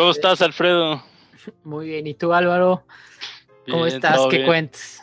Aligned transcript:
¿Cómo 0.00 0.12
estás, 0.12 0.40
Alfredo? 0.40 1.02
Muy 1.62 1.88
bien, 1.88 2.06
¿y 2.06 2.14
tú, 2.14 2.32
Álvaro? 2.32 2.84
¿Cómo 3.70 3.84
estás? 3.84 4.18
¿Qué 4.30 4.46
cuentas? 4.46 5.02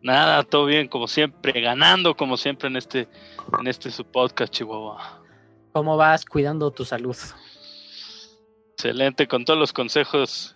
Nada, 0.00 0.44
todo 0.44 0.66
bien, 0.66 0.86
como 0.86 1.08
siempre, 1.08 1.60
ganando 1.60 2.16
como 2.16 2.36
siempre 2.36 2.68
en 2.68 2.76
este, 2.76 3.08
en 3.58 3.66
este 3.66 3.90
su 3.90 4.04
podcast, 4.04 4.52
Chihuahua. 4.52 5.20
¿Cómo 5.72 5.96
vas 5.96 6.24
cuidando 6.24 6.70
tu 6.70 6.84
salud? 6.84 7.16
Excelente, 8.74 9.26
con 9.26 9.44
todos 9.44 9.58
los 9.58 9.72
consejos 9.72 10.54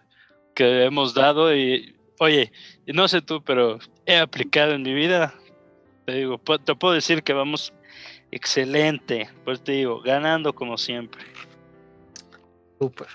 que 0.54 0.84
hemos 0.84 1.12
dado 1.12 1.52
y, 1.52 1.96
oye, 2.20 2.52
no 2.86 3.08
sé 3.08 3.22
tú, 3.22 3.42
pero 3.42 3.80
he 4.06 4.18
aplicado 4.18 4.74
en 4.74 4.82
mi 4.82 4.94
vida, 4.94 5.34
te 6.06 6.12
digo, 6.12 6.40
te 6.64 6.76
puedo 6.76 6.94
decir 6.94 7.24
que 7.24 7.32
vamos 7.32 7.72
excelente, 8.30 9.28
pues 9.44 9.64
te 9.64 9.72
digo, 9.72 10.00
ganando 10.00 10.54
como 10.54 10.78
siempre. 10.78 11.24
Súper. 12.78 13.08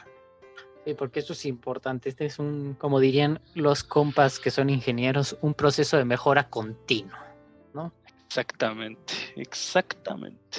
Sí, 0.90 0.96
porque 0.96 1.20
eso 1.20 1.34
es 1.34 1.46
importante. 1.46 2.10
Este 2.10 2.26
es 2.26 2.40
un, 2.40 2.74
como 2.74 3.00
dirían 3.00 3.40
los 3.54 3.84
compas 3.84 4.40
que 4.40 4.50
son 4.50 4.72
ingenieros, 4.72 5.38
un 5.42 5.54
proceso 5.54 5.98
de 5.98 6.06
mejora 6.06 6.50
continua, 6.50 7.28
¿no? 7.76 7.94
Exactamente, 8.26 9.14
exactamente. 9.36 10.58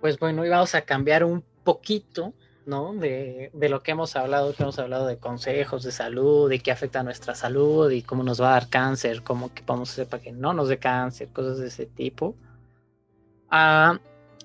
Pues 0.00 0.18
bueno, 0.18 0.40
hoy 0.40 0.48
vamos 0.48 0.74
a 0.74 0.80
cambiar 0.80 1.22
un 1.22 1.44
poquito, 1.64 2.32
¿no? 2.64 2.94
De, 2.94 3.50
de, 3.52 3.68
lo 3.68 3.82
que 3.82 3.90
hemos 3.90 4.16
hablado, 4.16 4.54
que 4.54 4.62
hemos 4.62 4.78
hablado 4.78 5.06
de 5.06 5.18
consejos 5.18 5.82
de 5.82 5.92
salud, 5.92 6.48
de 6.48 6.60
qué 6.60 6.70
afecta 6.70 7.00
a 7.00 7.02
nuestra 7.02 7.34
salud 7.34 7.90
y 7.90 8.00
cómo 8.00 8.22
nos 8.22 8.40
va 8.40 8.48
a 8.48 8.52
dar 8.52 8.70
cáncer, 8.70 9.22
cómo 9.22 9.52
que 9.52 9.62
vamos 9.66 9.90
a 9.90 9.92
hacer 9.92 10.08
para 10.08 10.22
que 10.22 10.32
no 10.32 10.54
nos 10.54 10.70
dé 10.70 10.78
cáncer, 10.78 11.28
cosas 11.28 11.58
de 11.58 11.66
ese 11.66 11.84
tipo. 11.84 12.34
A 13.50 13.98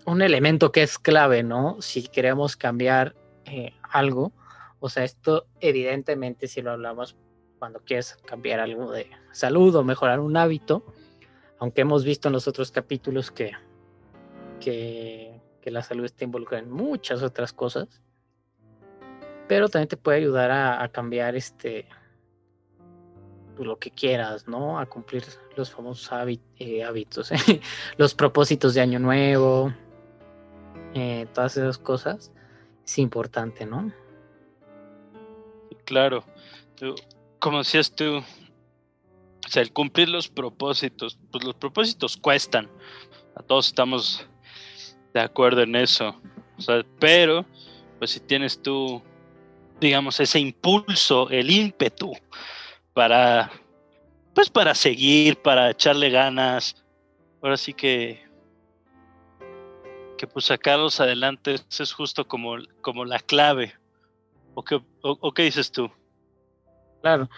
un 0.06 0.22
elemento 0.22 0.74
que 0.74 0.84
es 0.84 1.00
clave, 1.00 1.44
¿no? 1.44 1.82
Si 1.82 2.04
queremos 2.04 2.58
cambiar 2.58 3.16
eh, 3.46 3.74
algo. 3.84 4.32
O 4.80 4.90
sea, 4.90 5.04
esto 5.04 5.48
evidentemente 5.60 6.48
si 6.48 6.62
lo 6.62 6.72
hablamos 6.72 7.16
cuando 7.60 7.80
quieres 7.80 8.18
cambiar 8.26 8.60
algo 8.60 8.92
de 8.92 9.10
salud 9.32 9.74
o 9.76 9.84
mejorar 9.84 10.20
un 10.20 10.36
hábito, 10.36 10.84
aunque 11.60 11.82
hemos 11.82 12.04
visto 12.04 12.28
en 12.28 12.34
los 12.34 12.48
otros 12.50 12.72
capítulos 12.72 13.32
que, 13.32 13.54
que, 14.60 15.40
la 15.64 15.82
salud 15.82 16.04
está 16.04 16.26
involucrada 16.26 16.62
en 16.62 16.70
muchas 16.70 17.24
otras 17.24 17.54
cosas, 17.54 18.02
pero 19.48 19.70
también 19.70 19.88
te 19.88 19.96
puede 19.96 20.18
ayudar 20.18 20.52
a, 20.52 20.86
cambiar 20.90 21.38
este 21.38 21.88
pues, 23.56 23.66
lo 23.66 23.80
que 23.80 23.92
quieras, 23.92 24.46
¿no? 24.46 24.78
A 24.78 24.86
cumplir 24.86 25.24
los 25.56 25.72
famosos 25.72 26.12
eh, 26.60 26.84
hábitos, 26.84 27.32
los 27.98 28.14
propósitos 28.14 28.74
de 28.74 28.82
año 28.82 29.00
nuevo, 29.00 29.74
eh, 30.94 31.28
todas 31.34 31.56
esas 31.56 31.78
cosas 31.78 32.34
es 32.86 33.00
importante, 33.00 33.66
¿no? 33.66 33.92
Claro, 35.86 36.24
como 37.40 37.60
decías 37.60 37.94
tú, 37.94 38.18
o 38.18 39.50
sea, 39.50 39.62
el 39.62 39.74
cumplir 39.74 40.10
los 40.10 40.30
propósitos, 40.30 41.18
pues 41.32 41.44
los 41.44 41.56
propósitos 41.56 42.18
cuestan, 42.18 42.70
a 43.36 43.44
todos 43.44 43.68
estamos 43.68 44.26
de 45.14 45.20
acuerdo 45.20 45.62
en 45.62 45.76
eso, 45.76 46.20
o 46.58 46.62
sea, 46.62 46.86
pero 47.00 47.46
pues 48.00 48.12
si 48.12 48.20
tienes 48.20 48.62
tú, 48.62 49.02
digamos, 49.80 50.20
ese 50.20 50.40
impulso, 50.40 51.30
el 51.30 51.52
ímpetu 51.52 52.14
para, 52.94 53.52
pues 54.34 54.50
para 54.50 54.74
seguir, 54.74 55.38
para 55.42 55.72
echarle 55.72 56.10
ganas, 56.10 56.84
ahora 57.42 57.58
sí 57.58 57.74
que 57.74 58.24
que 60.18 60.28
pues 60.28 60.46
sacarlos 60.46 61.00
adelante 61.00 61.56
es 61.56 61.94
justo 61.94 62.28
como, 62.28 62.56
como 62.82 63.06
la 63.06 63.20
clave. 63.20 63.74
¿O 64.56 64.64
qué, 64.64 64.82
o, 65.02 65.34
qué 65.34 65.44
dices 65.44 65.72
tú? 65.72 65.90
Claro, 67.02 67.30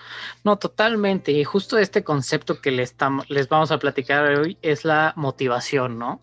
no, 0.43 0.57
totalmente. 0.57 1.31
Y 1.31 1.43
justo 1.43 1.77
este 1.77 2.03
concepto 2.03 2.61
que 2.61 2.71
les, 2.71 2.95
les 3.29 3.49
vamos 3.49 3.71
a 3.71 3.79
platicar 3.79 4.25
hoy 4.25 4.57
es 4.61 4.85
la 4.85 5.13
motivación, 5.15 5.97
¿no? 5.97 6.21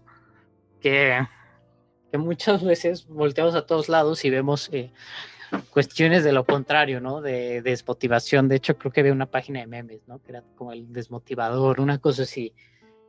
Que, 0.81 1.27
que 2.11 2.19
muchas 2.19 2.63
veces 2.63 3.07
volteamos 3.09 3.55
a 3.55 3.67
todos 3.67 3.89
lados 3.89 4.25
y 4.25 4.31
vemos 4.31 4.69
eh, 4.73 4.93
cuestiones 5.71 6.25
de 6.25 6.33
lo 6.33 6.45
contrario, 6.45 7.01
¿no? 7.01 7.21
De, 7.21 7.63
desmotivación. 7.63 8.49
De 8.49 8.57
hecho, 8.57 8.77
creo 8.77 8.93
que 8.93 9.01
había 9.01 9.13
una 9.13 9.27
página 9.27 9.61
de 9.61 9.67
memes, 9.67 10.03
¿no? 10.07 10.23
Que 10.23 10.33
era 10.33 10.45
como 10.57 10.73
el 10.73 10.93
desmotivador, 10.93 11.81
una 11.81 11.99
cosa 11.99 12.23
así. 12.23 12.55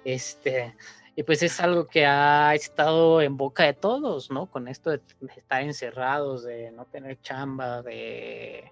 Este, 0.05 0.75
y 1.15 1.23
pues 1.23 1.43
es 1.43 1.59
algo 1.59 1.87
que 1.87 2.05
ha 2.05 2.55
estado 2.55 3.21
en 3.21 3.37
boca 3.37 3.63
de 3.63 3.73
todos, 3.73 4.31
¿no? 4.31 4.47
Con 4.47 4.67
esto 4.67 4.89
de 4.89 5.01
estar 5.35 5.61
encerrados, 5.61 6.43
de 6.43 6.71
no 6.71 6.85
tener 6.85 7.21
chamba, 7.21 7.83
de 7.83 8.71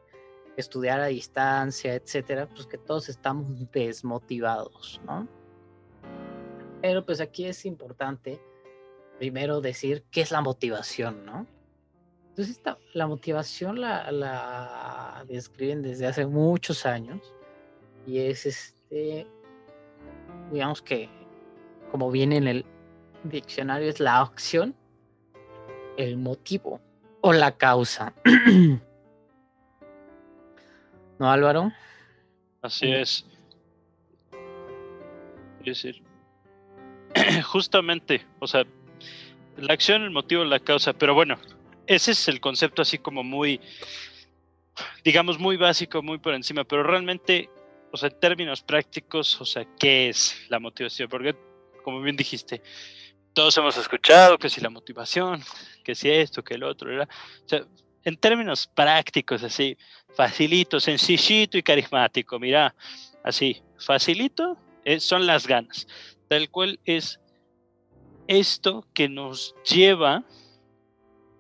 estudiar 0.58 1.00
a 1.00 1.06
distancia, 1.08 1.94
etcétera, 1.94 2.48
pues 2.48 2.66
que 2.66 2.80
todos 2.80 3.10
estamos 3.10 3.48
desmotivados, 3.72 5.00
¿no? 5.06 5.28
Pero 6.82 7.06
pues 7.06 7.22
aquí 7.22 7.46
es 7.46 7.66
importante 7.66 8.42
primero 9.20 9.62
decir 9.62 10.04
qué 10.10 10.22
es 10.22 10.32
la 10.32 10.42
motivación, 10.42 11.24
¿no? 11.26 11.46
Entonces 12.30 12.60
la 12.94 13.06
motivación 13.06 13.80
la, 13.80 14.12
la 14.12 15.24
describen 15.28 15.84
desde 15.84 16.08
hace 16.08 16.26
muchos 16.26 16.88
años 16.88 17.36
y 18.08 18.18
es 18.18 18.48
este, 18.48 19.28
digamos 20.52 20.82
que 20.82 21.08
como 21.92 22.10
viene 22.10 22.38
en 22.38 22.48
el 22.48 22.66
diccionario, 23.24 23.90
es 23.90 24.00
la 24.00 24.22
acción, 24.22 24.74
el 25.98 26.18
motivo 26.18 26.80
o 27.22 27.34
la 27.34 27.52
causa. 27.52 28.14
¿No, 31.20 31.30
Álvaro? 31.30 31.72
Así 32.62 32.92
es. 32.92 33.26
Es 35.60 35.66
decir, 35.66 36.02
justamente, 37.46 38.26
o 38.40 38.48
sea, 38.48 38.66
la 39.58 39.74
acción, 39.74 40.04
el 40.04 40.12
motivo, 40.12 40.44
la 40.44 40.60
causa, 40.60 40.94
pero 40.94 41.14
bueno, 41.14 41.38
ese 41.86 42.12
es 42.12 42.28
el 42.28 42.40
concepto 42.40 42.82
así 42.82 42.98
como 42.98 43.22
muy, 43.24 43.60
digamos, 45.04 45.38
muy 45.38 45.58
básico, 45.58 46.02
muy 46.02 46.18
por 46.18 46.34
encima, 46.34 46.64
pero 46.64 46.84
realmente, 46.84 47.50
o 47.92 47.98
sea, 47.98 48.10
en 48.10 48.20
términos 48.20 48.64
prácticos, 48.64 49.40
o 49.42 49.46
sea, 49.46 49.68
¿qué 49.78 50.10
es 50.10 50.48
la 50.50 50.60
motivación? 50.60 51.10
Porque 51.10 51.36
como 51.82 52.02
bien 52.02 52.16
dijiste, 52.16 52.62
todos 53.34 53.58
hemos 53.58 53.78
escuchado 53.78 54.38
que 54.38 54.50
si 54.50 54.62
la 54.62 54.70
motivación, 54.70 55.42
que 55.84 55.96
si 55.96 56.10
esto, 56.10 56.44
que 56.44 56.56
el 56.56 56.64
otro, 56.64 56.90
sea, 57.46 57.66
en 58.04 58.18
términos 58.18 58.68
prácticos, 58.68 59.44
así, 59.44 59.78
facilito, 60.16 60.80
sencillito 60.80 61.58
y 61.58 61.64
carismático, 61.64 62.40
mira, 62.40 62.76
así, 63.24 63.62
facilito 63.78 64.58
eh, 64.84 65.00
son 65.00 65.26
las 65.26 65.48
ganas, 65.48 65.88
tal 66.28 66.50
cual 66.50 66.80
es 66.86 67.20
esto 68.28 68.86
que 68.94 69.08
nos 69.08 69.56
lleva, 69.64 70.24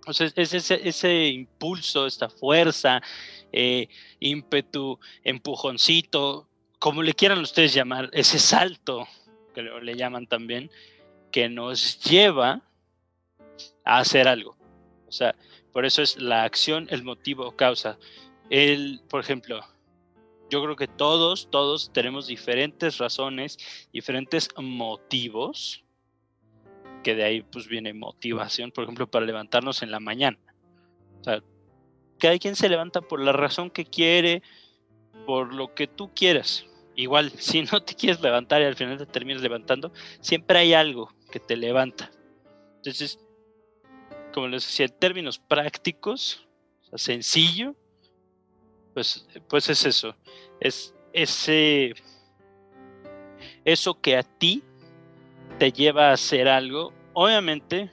o 0.05 0.13
sea, 0.13 0.31
es 0.35 0.53
ese, 0.53 0.87
ese 0.87 1.27
impulso, 1.27 2.05
esta 2.07 2.29
fuerza, 2.29 3.01
eh, 3.51 3.87
ímpetu, 4.19 4.99
empujoncito, 5.23 6.47
como 6.79 7.03
le 7.03 7.13
quieran 7.13 7.39
ustedes 7.39 7.73
llamar, 7.73 8.09
ese 8.13 8.39
salto 8.39 9.07
que 9.53 9.61
le 9.61 9.95
llaman 9.95 10.27
también, 10.27 10.69
que 11.31 11.49
nos 11.49 11.99
lleva 12.01 12.61
a 13.83 13.99
hacer 13.99 14.27
algo. 14.27 14.57
O 15.07 15.11
sea, 15.11 15.35
por 15.71 15.85
eso 15.85 16.01
es 16.01 16.17
la 16.17 16.43
acción, 16.43 16.87
el 16.89 17.03
motivo, 17.03 17.55
causa. 17.55 17.97
El, 18.49 19.01
por 19.09 19.21
ejemplo, 19.21 19.61
yo 20.49 20.61
creo 20.63 20.75
que 20.75 20.87
todos, 20.87 21.49
todos 21.49 21.91
tenemos 21.93 22.27
diferentes 22.27 22.97
razones, 22.97 23.57
diferentes 23.93 24.49
motivos, 24.57 25.83
que 27.03 27.15
de 27.15 27.23
ahí 27.23 27.41
pues 27.41 27.67
viene 27.67 27.93
motivación, 27.93 28.71
por 28.71 28.83
ejemplo, 28.83 29.09
para 29.09 29.25
levantarnos 29.25 29.81
en 29.81 29.91
la 29.91 29.99
mañana. 29.99 30.37
O 31.21 31.23
sea, 31.23 31.41
cada 32.19 32.37
quien 32.37 32.55
se 32.55 32.69
levanta 32.69 33.01
por 33.01 33.21
la 33.21 33.31
razón 33.31 33.69
que 33.69 33.85
quiere, 33.85 34.43
por 35.25 35.53
lo 35.53 35.73
que 35.73 35.87
tú 35.87 36.11
quieras 36.13 36.65
igual, 36.95 37.31
si 37.37 37.63
no 37.63 37.81
te 37.81 37.95
quieres 37.95 38.21
levantar 38.21 38.61
y 38.61 38.65
al 38.65 38.75
final 38.75 38.97
te 38.97 39.05
terminas 39.05 39.41
levantando, 39.41 39.91
siempre 40.19 40.59
hay 40.59 40.73
algo 40.73 41.13
que 41.31 41.39
te 41.39 41.55
levanta. 41.55 42.11
Entonces, 42.77 43.19
como 44.33 44.47
les 44.47 44.65
decía, 44.65 44.85
en 44.85 44.97
términos 44.97 45.39
prácticos, 45.39 46.47
sencillo, 46.95 47.75
pues, 48.93 49.27
pues 49.47 49.69
es 49.69 49.85
eso. 49.85 50.15
Es 50.59 50.93
ese 51.13 51.93
eso 53.65 53.99
que 53.99 54.17
a 54.17 54.23
ti 54.23 54.63
te 55.57 55.71
lleva 55.71 56.09
a 56.09 56.13
hacer 56.13 56.47
algo. 56.47 56.93
Obviamente, 57.13 57.91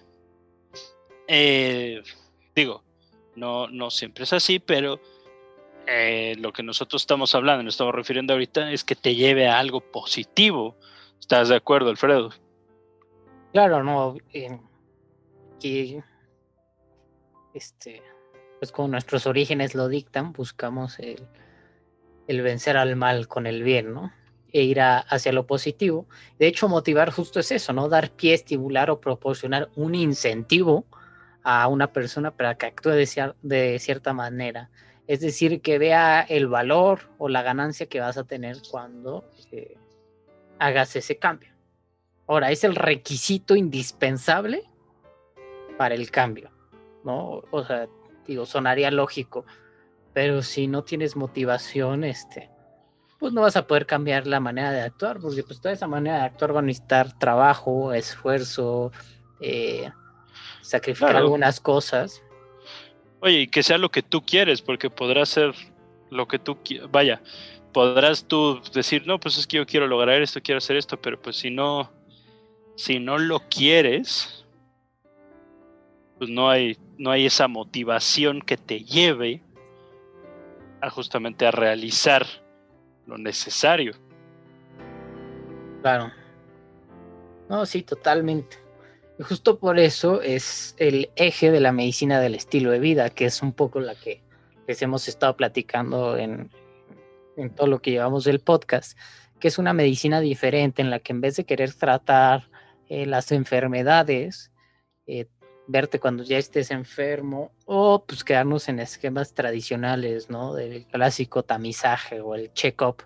eh, 1.26 2.02
digo, 2.54 2.82
no, 3.36 3.68
no 3.68 3.90
siempre 3.90 4.24
es 4.24 4.32
así, 4.32 4.58
pero 4.58 5.00
eh, 5.90 6.34
lo 6.38 6.52
que 6.52 6.62
nosotros 6.62 7.02
estamos 7.02 7.34
hablando, 7.34 7.62
nos 7.62 7.74
estamos 7.74 7.94
refiriendo 7.94 8.34
ahorita, 8.34 8.70
es 8.72 8.84
que 8.84 8.94
te 8.94 9.14
lleve 9.14 9.48
a 9.48 9.58
algo 9.58 9.80
positivo. 9.80 10.76
¿Estás 11.18 11.48
de 11.48 11.56
acuerdo, 11.56 11.88
Alfredo? 11.88 12.30
Claro, 13.52 13.82
no. 13.82 14.16
que 15.60 16.02
este, 17.54 18.02
pues 18.58 18.70
como 18.70 18.88
nuestros 18.88 19.26
orígenes 19.26 19.74
lo 19.74 19.88
dictan, 19.88 20.32
buscamos 20.32 20.98
el, 20.98 21.26
el 22.26 22.42
vencer 22.42 22.76
al 22.76 22.94
mal 22.94 23.26
con 23.26 23.46
el 23.46 23.62
bien, 23.62 23.94
¿no? 23.94 24.12
E 24.52 24.62
ir 24.62 24.80
hacia 24.80 25.32
lo 25.32 25.46
positivo. 25.46 26.06
De 26.38 26.46
hecho, 26.46 26.68
motivar 26.68 27.10
justo 27.10 27.40
es 27.40 27.50
eso, 27.50 27.72
¿no? 27.72 27.88
Dar 27.88 28.10
pie, 28.10 28.34
estimular 28.34 28.90
o 28.90 29.00
proporcionar 29.00 29.70
un 29.74 29.94
incentivo 29.94 30.86
a 31.42 31.66
una 31.68 31.92
persona 31.92 32.30
para 32.30 32.56
que 32.56 32.66
actúe 32.66 32.90
de, 32.90 33.34
de 33.42 33.78
cierta 33.78 34.12
manera. 34.12 34.70
Es 35.08 35.20
decir, 35.20 35.62
que 35.62 35.78
vea 35.78 36.20
el 36.20 36.46
valor 36.48 37.00
o 37.18 37.28
la 37.28 37.42
ganancia 37.42 37.88
que 37.88 37.98
vas 37.98 38.18
a 38.18 38.24
tener 38.24 38.58
cuando 38.70 39.24
eh, 39.50 39.76
hagas 40.58 40.94
ese 40.96 41.18
cambio. 41.18 41.50
Ahora, 42.26 42.50
es 42.50 42.62
el 42.62 42.76
requisito 42.76 43.56
indispensable 43.56 44.64
para 45.78 45.94
el 45.94 46.10
cambio, 46.10 46.50
¿no? 47.04 47.42
O 47.50 47.64
sea, 47.64 47.88
digo, 48.26 48.44
sonaría 48.44 48.90
lógico, 48.90 49.46
pero 50.12 50.42
si 50.42 50.66
no 50.66 50.84
tienes 50.84 51.16
motivación, 51.16 52.04
este, 52.04 52.50
pues 53.18 53.32
no 53.32 53.40
vas 53.40 53.56
a 53.56 53.66
poder 53.66 53.86
cambiar 53.86 54.26
la 54.26 54.40
manera 54.40 54.72
de 54.72 54.82
actuar, 54.82 55.20
porque 55.20 55.42
pues 55.42 55.60
toda 55.60 55.72
esa 55.72 55.86
manera 55.86 56.18
de 56.18 56.24
actuar 56.24 56.54
va 56.54 56.58
a 56.60 56.62
necesitar 56.62 57.18
trabajo, 57.18 57.94
esfuerzo, 57.94 58.92
eh, 59.40 59.90
sacrificar 60.60 61.16
algunas 61.16 61.60
cosas. 61.60 62.22
Oye, 63.20 63.40
y 63.40 63.46
que 63.48 63.62
sea 63.62 63.78
lo 63.78 63.90
que 63.90 64.02
tú 64.02 64.22
quieres, 64.22 64.62
porque 64.62 64.90
podrás 64.90 65.28
ser 65.28 65.54
lo 66.10 66.28
que 66.28 66.38
tú 66.38 66.56
quieras, 66.62 66.90
vaya, 66.90 67.20
podrás 67.72 68.24
tú 68.24 68.60
decir, 68.72 69.06
no, 69.06 69.18
pues 69.18 69.38
es 69.38 69.46
que 69.46 69.56
yo 69.58 69.66
quiero 69.66 69.86
lograr 69.86 70.22
esto, 70.22 70.40
quiero 70.42 70.58
hacer 70.58 70.76
esto, 70.76 71.00
pero 71.00 71.20
pues 71.20 71.36
si 71.36 71.50
no, 71.50 71.90
si 72.76 73.00
no 73.00 73.18
lo 73.18 73.40
quieres, 73.48 74.46
pues 76.18 76.30
no 76.30 76.48
hay, 76.48 76.76
no 76.96 77.10
hay 77.10 77.26
esa 77.26 77.48
motivación 77.48 78.40
que 78.40 78.56
te 78.56 78.80
lleve 78.80 79.42
a 80.80 80.90
justamente 80.90 81.46
a 81.46 81.50
realizar 81.50 82.26
lo 83.06 83.18
necesario. 83.18 83.94
Claro. 85.82 86.12
No, 87.48 87.64
sí, 87.64 87.82
totalmente. 87.82 88.67
Justo 89.20 89.58
por 89.58 89.78
eso 89.78 90.22
es 90.22 90.76
el 90.78 91.10
eje 91.16 91.50
de 91.50 91.60
la 91.60 91.72
medicina 91.72 92.20
del 92.20 92.34
estilo 92.34 92.70
de 92.70 92.78
vida, 92.78 93.10
que 93.10 93.24
es 93.24 93.42
un 93.42 93.52
poco 93.52 93.80
la 93.80 93.94
que 93.94 94.22
les 94.68 94.80
hemos 94.82 95.08
estado 95.08 95.36
platicando 95.36 96.16
en, 96.16 96.50
en 97.36 97.50
todo 97.50 97.66
lo 97.66 97.80
que 97.80 97.90
llevamos 97.90 98.24
del 98.24 98.40
podcast, 98.40 98.96
que 99.40 99.48
es 99.48 99.58
una 99.58 99.72
medicina 99.72 100.20
diferente 100.20 100.82
en 100.82 100.90
la 100.90 101.00
que 101.00 101.12
en 101.12 101.20
vez 101.20 101.36
de 101.36 101.44
querer 101.44 101.72
tratar 101.74 102.48
eh, 102.88 103.06
las 103.06 103.32
enfermedades, 103.32 104.52
eh, 105.06 105.26
verte 105.66 106.00
cuando 106.00 106.22
ya 106.22 106.38
estés 106.38 106.70
enfermo 106.70 107.52
o 107.66 108.04
pues 108.06 108.24
quedarnos 108.24 108.68
en 108.68 108.78
esquemas 108.78 109.34
tradicionales, 109.34 110.30
¿no? 110.30 110.54
Del 110.54 110.86
clásico 110.86 111.42
tamizaje 111.42 112.20
o 112.20 112.34
el 112.34 112.52
check-up. 112.52 113.02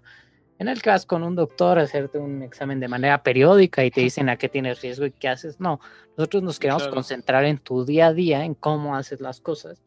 En 0.63 0.69
el 0.69 0.81
caso 0.81 1.09
con 1.09 1.25
un 1.25 1.35
doctor, 1.35 1.81
hacerte 1.81 2.19
un 2.19 2.41
examen 2.41 2.79
de 2.79 2.87
manera 2.87 3.25
periódica 3.25 3.85
y 3.85 3.91
te 3.91 4.01
dicen 4.01 4.29
a 4.29 4.37
qué 4.37 4.49
tienes 4.49 4.81
riesgo 4.81 5.05
y 5.07 5.11
qué 5.11 5.27
haces. 5.27 5.59
No, 5.59 5.81
nosotros 6.17 6.45
nos 6.45 6.61
queremos 6.61 6.87
concentrar 6.87 7.45
en 7.47 7.59
tu 7.59 7.85
día 7.85 8.07
a 8.07 8.13
día, 8.13 8.45
en 8.45 8.55
cómo 8.55 8.95
haces 8.95 9.21
las 9.21 9.41
cosas. 9.41 9.83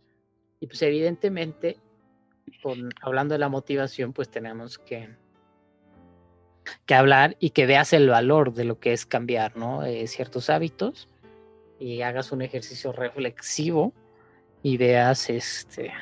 Y 0.60 0.68
pues 0.68 0.82
evidentemente, 0.82 1.78
con, 2.62 2.90
hablando 3.02 3.36
de 3.36 3.40
la 3.40 3.48
motivación, 3.48 4.12
pues 4.12 4.28
tenemos 4.28 4.78
que, 4.78 5.16
que 6.86 6.94
hablar 6.94 7.38
y 7.40 7.52
que 7.52 7.66
veas 7.66 7.94
el 7.94 8.10
valor 8.10 8.54
de 8.54 8.66
lo 8.66 8.78
que 8.78 8.92
es 8.92 9.06
cambiar, 9.06 9.56
¿no? 9.56 9.82
Eh, 9.86 10.06
ciertos 10.08 10.50
hábitos 10.50 11.08
y 11.80 12.02
hagas 12.02 12.34
un 12.34 12.42
ejercicio 12.42 12.92
reflexivo 12.92 13.94
y 14.62 14.76
veas 14.76 15.30
este 15.30 15.94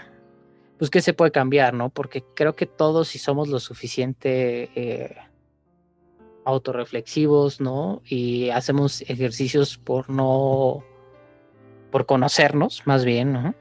pues 0.84 0.92
qué 0.92 1.00
se 1.00 1.14
puede 1.14 1.32
cambiar, 1.32 1.74
¿no? 1.74 1.92
Porque 1.92 2.26
creo 2.36 2.58
que 2.58 2.66
todos 2.66 3.08
si 3.08 3.18
somos 3.18 3.48
lo 3.48 3.62
suficiente 3.62 4.70
eh, 4.76 5.16
autorreflexivos, 6.44 7.62
¿no? 7.62 8.02
Y 8.06 8.50
hacemos 8.50 9.02
ejercicios 9.04 9.78
por 9.78 10.10
no 10.10 10.84
por 11.90 12.06
conocernos, 12.06 12.82
más 12.84 13.06
bien, 13.06 13.32
¿no? 13.32 13.56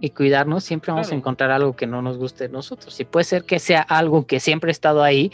Y 0.00 0.10
cuidarnos, 0.10 0.64
siempre 0.64 0.90
vamos 0.90 1.12
a 1.12 1.14
encontrar 1.14 1.52
algo 1.52 1.76
que 1.76 1.86
no 1.86 2.02
nos 2.02 2.18
guste 2.18 2.48
de 2.48 2.52
nosotros. 2.52 2.98
Y 2.98 3.04
puede 3.04 3.22
ser 3.22 3.44
que 3.44 3.60
sea 3.60 3.82
algo 3.82 4.26
que 4.26 4.40
siempre 4.40 4.70
ha 4.70 4.72
estado 4.72 5.04
ahí 5.04 5.30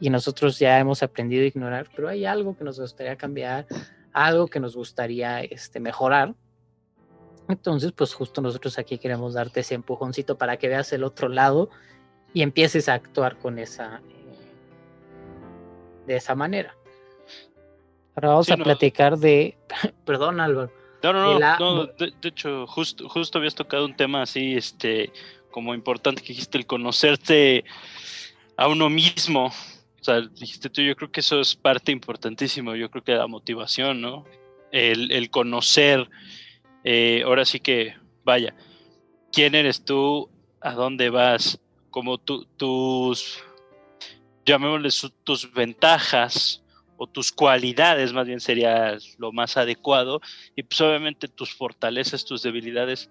y 0.00 0.08
nosotros 0.08 0.58
ya 0.58 0.78
hemos 0.78 1.02
aprendido 1.02 1.42
a 1.42 1.48
ignorar, 1.48 1.90
pero 1.94 2.08
hay 2.08 2.24
algo 2.24 2.56
que 2.56 2.64
nos 2.64 2.80
gustaría 2.80 3.14
cambiar, 3.16 3.66
algo 4.14 4.46
que 4.46 4.58
nos 4.58 4.74
gustaría 4.74 5.42
este, 5.42 5.80
mejorar. 5.80 6.34
Entonces, 7.48 7.92
pues 7.92 8.12
justo 8.14 8.40
nosotros 8.40 8.78
aquí 8.78 8.98
queremos 8.98 9.34
darte 9.34 9.60
ese 9.60 9.74
empujoncito 9.74 10.36
para 10.36 10.58
que 10.58 10.68
veas 10.68 10.92
el 10.92 11.02
otro 11.04 11.28
lado 11.28 11.70
y 12.34 12.42
empieces 12.42 12.88
a 12.88 12.94
actuar 12.94 13.38
con 13.38 13.58
esa 13.58 14.02
de 16.06 16.16
esa 16.16 16.34
manera. 16.34 16.74
Ahora 18.14 18.30
vamos 18.30 18.50
a 18.50 18.56
platicar 18.56 19.18
de, 19.18 19.56
perdón 20.04 20.40
Álvaro. 20.40 20.72
No, 21.02 21.12
no, 21.12 21.38
no, 21.38 21.86
de, 21.86 22.12
hecho, 22.22 22.66
justo, 22.66 23.08
justo 23.08 23.38
habías 23.38 23.54
tocado 23.54 23.84
un 23.84 23.94
tema 23.94 24.22
así, 24.22 24.56
este, 24.56 25.12
como 25.52 25.72
importante 25.74 26.22
que 26.22 26.28
dijiste, 26.28 26.58
el 26.58 26.66
conocerte 26.66 27.64
a 28.56 28.66
uno 28.66 28.90
mismo, 28.90 29.46
o 29.46 30.04
sea, 30.04 30.20
dijiste 30.20 30.68
tú, 30.68 30.82
yo 30.82 30.96
creo 30.96 31.12
que 31.12 31.20
eso 31.20 31.40
es 31.40 31.54
parte 31.54 31.92
importantísima, 31.92 32.76
yo 32.76 32.90
creo 32.90 33.04
que 33.04 33.12
la 33.12 33.28
motivación, 33.28 34.00
¿no? 34.00 34.24
El, 34.72 35.30
conocer, 35.30 36.10
eh, 36.84 37.22
ahora 37.24 37.44
sí 37.44 37.60
que, 37.60 37.96
vaya, 38.24 38.54
quién 39.32 39.54
eres 39.54 39.84
tú, 39.84 40.30
a 40.60 40.72
dónde 40.72 41.10
vas, 41.10 41.60
como 41.90 42.18
tus, 42.18 43.42
llamémosle 44.44 44.90
tus 45.24 45.52
ventajas 45.52 46.62
o 46.96 47.06
tus 47.06 47.30
cualidades, 47.32 48.12
más 48.12 48.26
bien 48.26 48.40
sería 48.40 48.98
lo 49.18 49.32
más 49.32 49.56
adecuado, 49.56 50.20
y 50.56 50.62
pues 50.62 50.80
obviamente 50.80 51.28
tus 51.28 51.54
fortalezas, 51.54 52.24
tus 52.24 52.42
debilidades, 52.42 53.10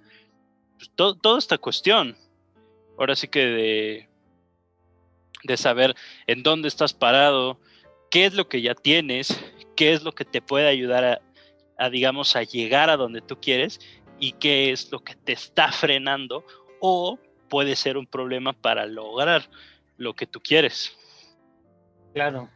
pues 0.77 0.91
toda 0.95 1.39
esta 1.39 1.57
cuestión, 1.57 2.17
ahora 2.97 3.15
sí 3.15 3.27
que 3.27 3.45
de 3.45 4.09
de 5.43 5.57
saber 5.57 5.95
en 6.27 6.43
dónde 6.43 6.67
estás 6.67 6.93
parado, 6.93 7.59
qué 8.11 8.25
es 8.25 8.33
lo 8.33 8.47
que 8.47 8.61
ya 8.61 8.75
tienes, 8.75 9.39
qué 9.75 9.93
es 9.93 10.03
lo 10.03 10.13
que 10.13 10.25
te 10.25 10.41
puede 10.41 10.67
ayudar 10.67 11.03
a, 11.03 11.21
digamos, 11.91 12.35
a 12.35 12.43
llegar 12.43 12.89
a 12.89 12.97
donde 12.97 13.21
tú 13.21 13.39
quieres 13.39 13.79
y 14.19 14.33
qué 14.33 14.71
es 14.71 14.91
lo 14.91 14.99
que 14.99 15.15
te 15.15 15.33
está 15.33 15.71
frenando 15.71 16.43
o 16.79 17.19
puede 17.49 17.75
ser 17.75 17.97
un 17.97 18.07
problema 18.07 18.53
para 18.53 18.85
lograr 18.85 19.49
lo 19.97 20.13
que 20.13 20.27
tú 20.27 20.39
quieres. 20.39 20.95
Claro, 22.13 22.49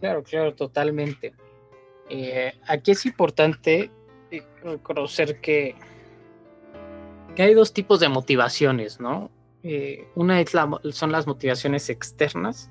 claro, 0.00 0.22
claro, 0.22 0.54
totalmente. 0.54 1.34
Eh, 2.08 2.54
aquí 2.66 2.92
es 2.92 3.04
importante 3.06 3.90
eh, 4.30 4.42
conocer 4.82 5.40
que, 5.40 5.74
que 7.34 7.42
hay 7.42 7.54
dos 7.54 7.72
tipos 7.72 8.00
de 8.00 8.08
motivaciones, 8.08 9.00
¿no? 9.00 9.30
Eh, 9.62 10.08
una 10.14 10.40
es 10.40 10.54
la, 10.54 10.70
son 10.92 11.12
las 11.12 11.26
motivaciones 11.26 11.90
externas 11.90 12.70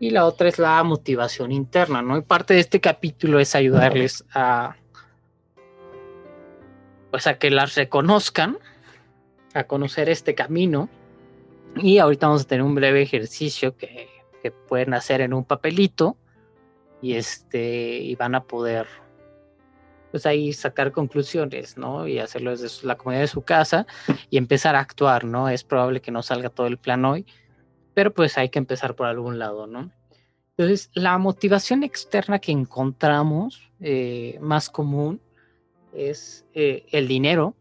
y 0.00 0.10
la 0.10 0.26
otra 0.26 0.48
es 0.48 0.58
la 0.58 0.82
motivación 0.82 1.52
interna, 1.52 2.02
¿no? 2.02 2.18
Y 2.18 2.22
parte 2.22 2.54
de 2.54 2.60
este 2.60 2.80
capítulo 2.80 3.40
es 3.40 3.54
ayudarles 3.54 4.24
a, 4.34 4.76
pues 7.10 7.26
a 7.26 7.38
que 7.38 7.50
las 7.50 7.74
reconozcan, 7.74 8.58
a 9.54 9.64
conocer 9.64 10.08
este 10.08 10.34
camino. 10.34 10.88
Y 11.76 11.98
ahorita 11.98 12.26
vamos 12.26 12.42
a 12.42 12.46
tener 12.46 12.62
un 12.62 12.74
breve 12.74 13.02
ejercicio 13.02 13.76
que, 13.76 14.08
que 14.42 14.50
pueden 14.50 14.94
hacer 14.94 15.20
en 15.20 15.32
un 15.32 15.44
papelito 15.44 16.16
y 17.00 17.14
este 17.14 17.98
y 17.98 18.14
van 18.16 18.34
a 18.34 18.44
poder 18.44 18.86
pues 20.10 20.24
ahí 20.26 20.52
sacar 20.52 20.90
conclusiones, 20.90 21.76
¿no? 21.76 22.06
Y 22.06 22.18
hacerlo 22.18 22.50
desde 22.50 22.86
la 22.86 22.96
comunidad 22.96 23.22
de 23.22 23.28
su 23.28 23.42
casa 23.42 23.86
y 24.30 24.38
empezar 24.38 24.74
a 24.74 24.80
actuar, 24.80 25.24
¿no? 25.24 25.48
Es 25.48 25.64
probable 25.64 26.00
que 26.00 26.10
no 26.10 26.22
salga 26.22 26.48
todo 26.48 26.66
el 26.66 26.78
plan 26.78 27.04
hoy, 27.04 27.26
pero 27.94 28.12
pues 28.12 28.38
hay 28.38 28.48
que 28.48 28.58
empezar 28.58 28.94
por 28.94 29.06
algún 29.06 29.38
lado, 29.38 29.66
¿no? 29.66 29.90
Entonces, 30.56 30.90
la 30.94 31.18
motivación 31.18 31.84
externa 31.84 32.38
que 32.38 32.52
encontramos 32.52 33.70
eh, 33.80 34.38
más 34.40 34.70
común 34.70 35.20
es 35.92 36.44
eh, 36.54 36.86
el 36.90 37.08
dinero, 37.08 37.54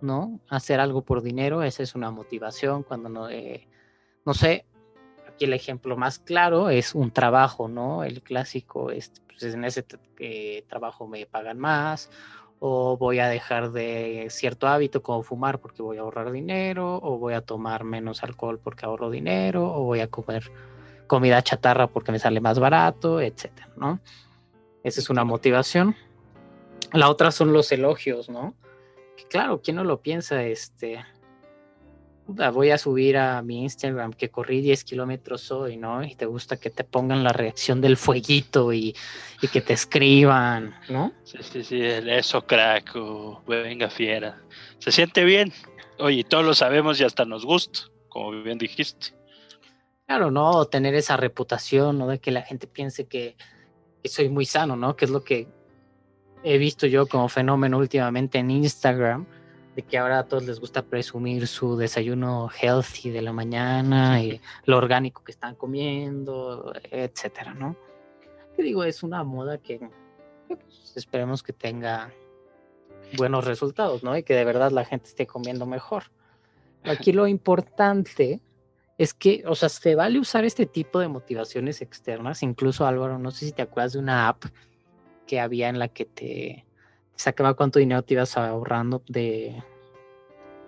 ¿no? 0.00 0.40
Hacer 0.48 0.80
algo 0.80 1.02
por 1.02 1.22
dinero, 1.22 1.62
esa 1.62 1.82
es 1.82 1.94
una 1.94 2.10
motivación 2.10 2.82
cuando 2.82 3.08
no, 3.08 3.28
eh, 3.28 3.68
no 4.24 4.34
sé, 4.34 4.64
aquí 5.28 5.44
el 5.44 5.52
ejemplo 5.52 5.96
más 5.96 6.18
claro 6.18 6.70
es 6.70 6.94
un 6.94 7.10
trabajo, 7.10 7.68
¿no? 7.68 8.04
El 8.04 8.22
clásico 8.22 8.90
es, 8.90 9.12
pues 9.28 9.54
en 9.54 9.64
ese 9.64 9.84
trabajo 10.68 11.06
me 11.06 11.26
pagan 11.26 11.58
más, 11.58 12.10
o 12.60 12.96
voy 12.96 13.20
a 13.20 13.28
dejar 13.28 13.70
de 13.70 14.26
cierto 14.30 14.66
hábito 14.66 15.02
como 15.02 15.22
fumar 15.22 15.60
porque 15.60 15.82
voy 15.82 15.98
a 15.98 16.00
ahorrar 16.00 16.32
dinero, 16.32 16.98
o 17.02 17.18
voy 17.18 17.34
a 17.34 17.40
tomar 17.40 17.84
menos 17.84 18.22
alcohol 18.22 18.58
porque 18.62 18.86
ahorro 18.86 19.10
dinero, 19.10 19.72
o 19.72 19.84
voy 19.84 20.00
a 20.00 20.08
comer 20.08 20.50
comida 21.06 21.42
chatarra 21.42 21.86
porque 21.86 22.12
me 22.12 22.18
sale 22.18 22.40
más 22.40 22.58
barato, 22.58 23.20
etcétera, 23.20 23.68
¿no? 23.76 24.00
Esa 24.82 25.00
es 25.00 25.10
una 25.10 25.24
motivación. 25.24 25.96
La 26.92 27.10
otra 27.10 27.30
son 27.30 27.52
los 27.52 27.70
elogios, 27.72 28.28
¿no? 28.28 28.54
Que 29.16 29.24
claro, 29.24 29.60
¿quién 29.62 29.76
no 29.76 29.84
lo 29.84 30.00
piensa? 30.00 30.44
Este, 30.44 31.04
voy 32.28 32.70
a 32.70 32.78
subir 32.78 33.16
a 33.16 33.40
mi 33.42 33.62
Instagram 33.62 34.12
que 34.12 34.30
corrí 34.30 34.60
10 34.60 34.84
kilómetros 34.84 35.50
hoy, 35.50 35.76
¿no? 35.76 36.04
Y 36.04 36.14
te 36.14 36.26
gusta 36.26 36.58
que 36.58 36.70
te 36.70 36.84
pongan 36.84 37.24
la 37.24 37.32
reacción 37.32 37.80
del 37.80 37.96
fueguito 37.96 38.72
y, 38.72 38.94
que 39.52 39.60
te 39.60 39.72
escriban, 39.72 40.74
¿no? 40.88 41.12
Sí, 41.24 41.38
sí, 41.40 41.64
sí, 41.64 41.80
eso 41.82 42.44
crack, 42.46 42.94
venga 43.46 43.88
fiera. 43.88 44.40
Se 44.78 44.92
siente 44.92 45.24
bien. 45.24 45.52
Oye, 45.98 46.22
todos 46.22 46.44
lo 46.44 46.54
sabemos 46.54 47.00
y 47.00 47.04
hasta 47.04 47.24
nos 47.24 47.44
gusta, 47.44 47.80
como 48.08 48.42
bien 48.42 48.58
dijiste. 48.58 49.14
Claro, 50.06 50.30
¿no? 50.30 50.64
Tener 50.66 50.94
esa 50.94 51.16
reputación, 51.16 51.98
¿no? 51.98 52.06
De 52.08 52.18
que 52.18 52.30
la 52.30 52.42
gente 52.42 52.66
piense 52.66 53.06
que, 53.06 53.36
que 54.02 54.08
soy 54.08 54.28
muy 54.28 54.44
sano, 54.44 54.76
¿no? 54.76 54.96
Que 54.96 55.06
es 55.06 55.10
lo 55.10 55.24
que 55.24 55.48
he 56.42 56.58
visto 56.58 56.86
yo 56.86 57.06
como 57.06 57.28
fenómeno 57.28 57.78
últimamente 57.78 58.38
en 58.38 58.50
Instagram 58.50 59.26
de 59.76 59.82
que 59.82 59.98
ahora 59.98 60.20
a 60.20 60.24
todos 60.24 60.44
les 60.44 60.58
gusta 60.58 60.82
presumir 60.82 61.46
su 61.46 61.76
desayuno 61.76 62.48
healthy 62.50 63.10
de 63.10 63.22
la 63.22 63.32
mañana 63.32 64.20
y 64.20 64.40
lo 64.64 64.76
orgánico 64.76 65.22
que 65.22 65.32
están 65.32 65.54
comiendo, 65.54 66.72
etcétera, 66.90 67.54
¿no? 67.54 67.76
Que 68.56 68.62
digo, 68.64 68.82
es 68.82 69.02
una 69.02 69.22
moda 69.22 69.58
que 69.58 69.78
pues, 70.48 70.92
esperemos 70.96 71.42
que 71.42 71.52
tenga 71.52 72.12
buenos 73.16 73.44
resultados, 73.44 74.02
¿no? 74.02 74.16
Y 74.16 74.24
que 74.24 74.34
de 74.34 74.44
verdad 74.44 74.72
la 74.72 74.84
gente 74.84 75.08
esté 75.08 75.26
comiendo 75.26 75.64
mejor. 75.64 76.04
Aquí 76.84 77.12
lo 77.12 77.26
importante 77.26 78.40
es 78.98 79.14
que, 79.14 79.44
o 79.46 79.54
sea, 79.54 79.68
se 79.68 79.94
vale 79.94 80.18
usar 80.18 80.44
este 80.44 80.66
tipo 80.66 80.98
de 80.98 81.08
motivaciones 81.08 81.82
externas. 81.82 82.42
Incluso 82.42 82.84
Álvaro, 82.86 83.18
no 83.18 83.30
sé 83.30 83.46
si 83.46 83.52
te 83.52 83.62
acuerdas 83.62 83.92
de 83.92 84.00
una 84.00 84.28
app 84.28 84.44
que 85.28 85.38
había 85.38 85.68
en 85.68 85.78
la 85.78 85.86
que 85.86 86.06
te 86.06 86.64
sacaba 87.14 87.54
cuánto 87.54 87.78
dinero 87.78 88.02
te 88.02 88.14
ibas 88.14 88.36
ahorrando 88.36 89.02
de, 89.06 89.62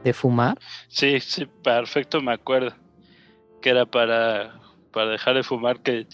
de 0.05 0.13
fumar. 0.13 0.59
Sí, 0.89 1.19
sí, 1.19 1.47
perfecto, 1.65 2.21
me 2.21 2.33
acuerdo. 2.33 2.77
Que 3.61 3.71
era 3.71 3.87
para, 3.87 4.61
para 4.93 5.11
dejar 5.11 5.35
de 5.35 5.43
fumar, 5.43 5.81
que 5.81 6.07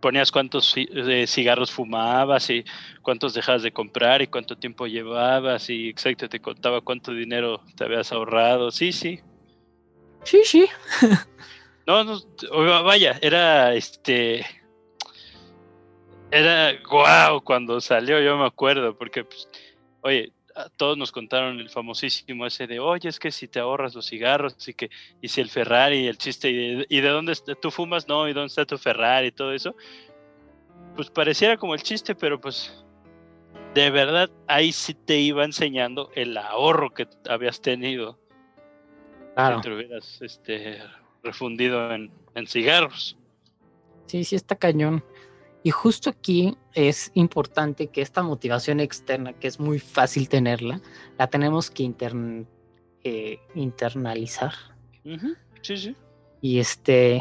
ponías 0.00 0.30
cuántos 0.30 0.74
eh, 0.76 1.26
cigarros 1.26 1.72
fumabas 1.72 2.50
y 2.50 2.64
cuántos 3.02 3.34
dejabas 3.34 3.62
de 3.62 3.72
comprar 3.72 4.22
y 4.22 4.26
cuánto 4.26 4.56
tiempo 4.56 4.86
llevabas 4.86 5.70
y 5.70 5.88
exacto 5.88 6.28
te 6.28 6.40
contaba 6.40 6.80
cuánto 6.82 7.12
dinero 7.12 7.62
te 7.76 7.84
habías 7.84 8.12
ahorrado. 8.12 8.70
Sí, 8.70 8.92
sí. 8.92 9.20
Sí, 10.22 10.42
sí. 10.44 10.68
no, 11.86 12.04
no, 12.04 12.20
vaya, 12.84 13.18
era 13.22 13.74
este 13.74 14.44
era 16.30 16.72
guau 16.88 17.40
cuando 17.42 17.80
salió, 17.80 18.20
yo 18.20 18.36
me 18.36 18.46
acuerdo, 18.46 18.96
porque 18.96 19.24
pues, 19.24 19.48
oye, 20.02 20.32
todos 20.76 20.96
nos 20.96 21.12
contaron 21.12 21.60
el 21.60 21.68
famosísimo 21.68 22.46
ese 22.46 22.66
de, 22.66 22.80
oye, 22.80 23.08
es 23.08 23.18
que 23.18 23.30
si 23.30 23.46
te 23.46 23.58
ahorras 23.58 23.94
los 23.94 24.06
cigarros 24.06 24.56
y 24.68 24.74
que, 24.74 24.90
y 25.20 25.28
si 25.28 25.40
el 25.40 25.50
Ferrari, 25.50 26.00
y 26.00 26.06
el 26.06 26.18
chiste, 26.18 26.50
y 26.88 27.00
de, 27.00 27.08
dónde 27.08 27.34
tú 27.60 27.70
fumas, 27.70 28.08
no, 28.08 28.28
y 28.28 28.32
dónde 28.32 28.48
está 28.48 28.64
tu 28.64 28.78
Ferrari 28.78 29.28
y 29.28 29.32
todo 29.32 29.52
eso, 29.52 29.74
pues 30.94 31.10
pareciera 31.10 31.56
como 31.56 31.74
el 31.74 31.82
chiste, 31.82 32.14
pero 32.14 32.40
pues 32.40 32.84
de 33.74 33.90
verdad 33.90 34.30
ahí 34.46 34.72
sí 34.72 34.94
te 34.94 35.18
iba 35.18 35.44
enseñando 35.44 36.10
el 36.14 36.36
ahorro 36.36 36.94
que 36.94 37.06
habías 37.28 37.60
tenido. 37.60 38.18
Claro. 39.34 39.60
Que 39.60 39.68
te 39.68 39.74
hubieras 39.74 40.22
este, 40.22 40.78
refundido 41.22 41.92
en, 41.92 42.10
en 42.34 42.46
cigarros. 42.46 43.18
Sí, 44.06 44.24
sí 44.24 44.34
está 44.34 44.56
cañón. 44.56 45.04
Y 45.66 45.72
justo 45.72 46.10
aquí 46.10 46.56
es 46.74 47.10
importante 47.14 47.88
que 47.88 48.00
esta 48.00 48.22
motivación 48.22 48.78
externa, 48.78 49.32
que 49.32 49.48
es 49.48 49.58
muy 49.58 49.80
fácil 49.80 50.28
tenerla, 50.28 50.80
la 51.18 51.26
tenemos 51.26 51.72
que 51.72 51.92
eh, 53.02 53.40
internalizar. 53.56 54.52
Sí, 55.62 55.76
sí. 55.76 55.96
Y 56.40 56.60
este. 56.60 57.20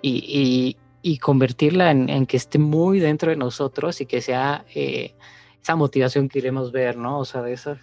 Y, 0.00 0.78
convertirla 1.20 1.90
en, 1.90 2.24
que 2.24 2.38
esté 2.38 2.58
muy 2.58 3.00
dentro 3.00 3.28
de 3.32 3.36
nosotros 3.36 4.00
y 4.00 4.06
que 4.06 4.22
sea 4.22 4.64
eh, 4.74 5.14
esa 5.62 5.76
motivación 5.76 6.30
que 6.30 6.40
queremos 6.40 6.72
ver, 6.72 6.96
¿no? 6.96 7.18
O 7.18 7.26
sea, 7.26 7.42
de 7.42 7.52
esas, 7.52 7.78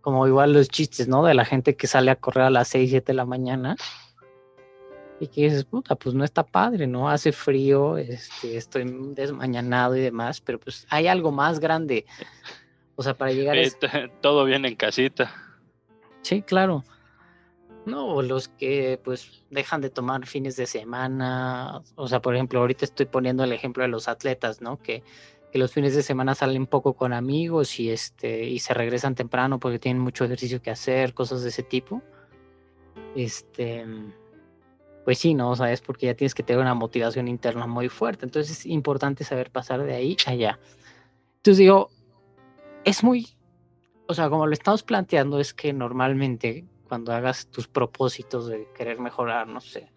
como 0.00 0.26
igual 0.26 0.52
los 0.52 0.68
chistes, 0.68 1.06
¿no? 1.06 1.24
De 1.24 1.34
la 1.34 1.44
gente 1.44 1.76
que 1.76 1.86
sale 1.86 2.10
a 2.10 2.16
correr 2.16 2.42
a 2.46 2.50
las 2.50 2.66
6, 2.66 2.90
7 2.90 3.06
de 3.06 3.14
la 3.14 3.24
mañana 3.24 3.76
y 5.20 5.26
que 5.26 5.44
dices, 5.44 5.64
puta, 5.64 5.96
pues 5.96 6.14
no 6.14 6.24
está 6.24 6.44
padre, 6.44 6.86
¿no? 6.86 7.08
Hace 7.08 7.32
frío, 7.32 7.96
este, 7.96 8.56
estoy 8.56 8.84
desmañanado 9.14 9.96
y 9.96 10.00
demás, 10.00 10.40
pero 10.40 10.60
pues 10.60 10.86
hay 10.90 11.08
algo 11.08 11.32
más 11.32 11.58
grande. 11.58 12.06
O 12.94 13.02
sea, 13.02 13.14
para 13.14 13.32
llegar 13.32 13.56
a... 13.56 14.08
Todo 14.20 14.44
bien 14.44 14.64
en 14.64 14.76
casita. 14.76 15.32
Sí, 16.22 16.42
claro. 16.42 16.84
No, 17.86 18.20
los 18.22 18.48
que 18.48 19.00
pues 19.02 19.44
dejan 19.50 19.80
de 19.80 19.88
tomar 19.88 20.26
fines 20.26 20.56
de 20.56 20.66
semana, 20.66 21.80
o 21.94 22.06
sea, 22.06 22.20
por 22.20 22.34
ejemplo, 22.34 22.60
ahorita 22.60 22.84
estoy 22.84 23.06
poniendo 23.06 23.44
el 23.44 23.52
ejemplo 23.52 23.82
de 23.82 23.88
los 23.88 24.08
atletas, 24.08 24.60
¿no? 24.60 24.76
Que, 24.82 25.02
que 25.50 25.58
los 25.58 25.72
fines 25.72 25.94
de 25.94 26.02
semana 26.02 26.34
salen 26.34 26.66
poco 26.66 26.92
con 26.92 27.14
amigos 27.14 27.80
y 27.80 27.90
este 27.90 28.44
y 28.44 28.58
se 28.58 28.74
regresan 28.74 29.14
temprano 29.14 29.58
porque 29.58 29.78
tienen 29.78 30.02
mucho 30.02 30.24
ejercicio 30.24 30.60
que 30.60 30.70
hacer, 30.70 31.14
cosas 31.14 31.42
de 31.42 31.48
ese 31.48 31.62
tipo. 31.62 32.02
Este, 33.16 33.86
pues 35.08 35.20
sí, 35.20 35.32
¿no? 35.32 35.56
¿Sabes? 35.56 35.80
Porque 35.80 36.04
ya 36.04 36.14
tienes 36.14 36.34
que 36.34 36.42
tener 36.42 36.60
una 36.60 36.74
motivación 36.74 37.28
interna 37.28 37.66
muy 37.66 37.88
fuerte. 37.88 38.26
Entonces 38.26 38.58
es 38.58 38.66
importante 38.66 39.24
saber 39.24 39.50
pasar 39.50 39.82
de 39.82 39.94
ahí 39.94 40.18
a 40.26 40.32
allá. 40.32 40.58
Entonces 41.36 41.56
digo, 41.56 41.88
es 42.84 43.02
muy, 43.02 43.26
o 44.06 44.12
sea, 44.12 44.28
como 44.28 44.46
lo 44.46 44.52
estamos 44.52 44.82
planteando, 44.82 45.40
es 45.40 45.54
que 45.54 45.72
normalmente 45.72 46.66
cuando 46.90 47.14
hagas 47.14 47.46
tus 47.46 47.66
propósitos 47.66 48.48
de 48.48 48.68
querer 48.76 49.00
mejorar, 49.00 49.48
no 49.48 49.62
sé, 49.62 49.90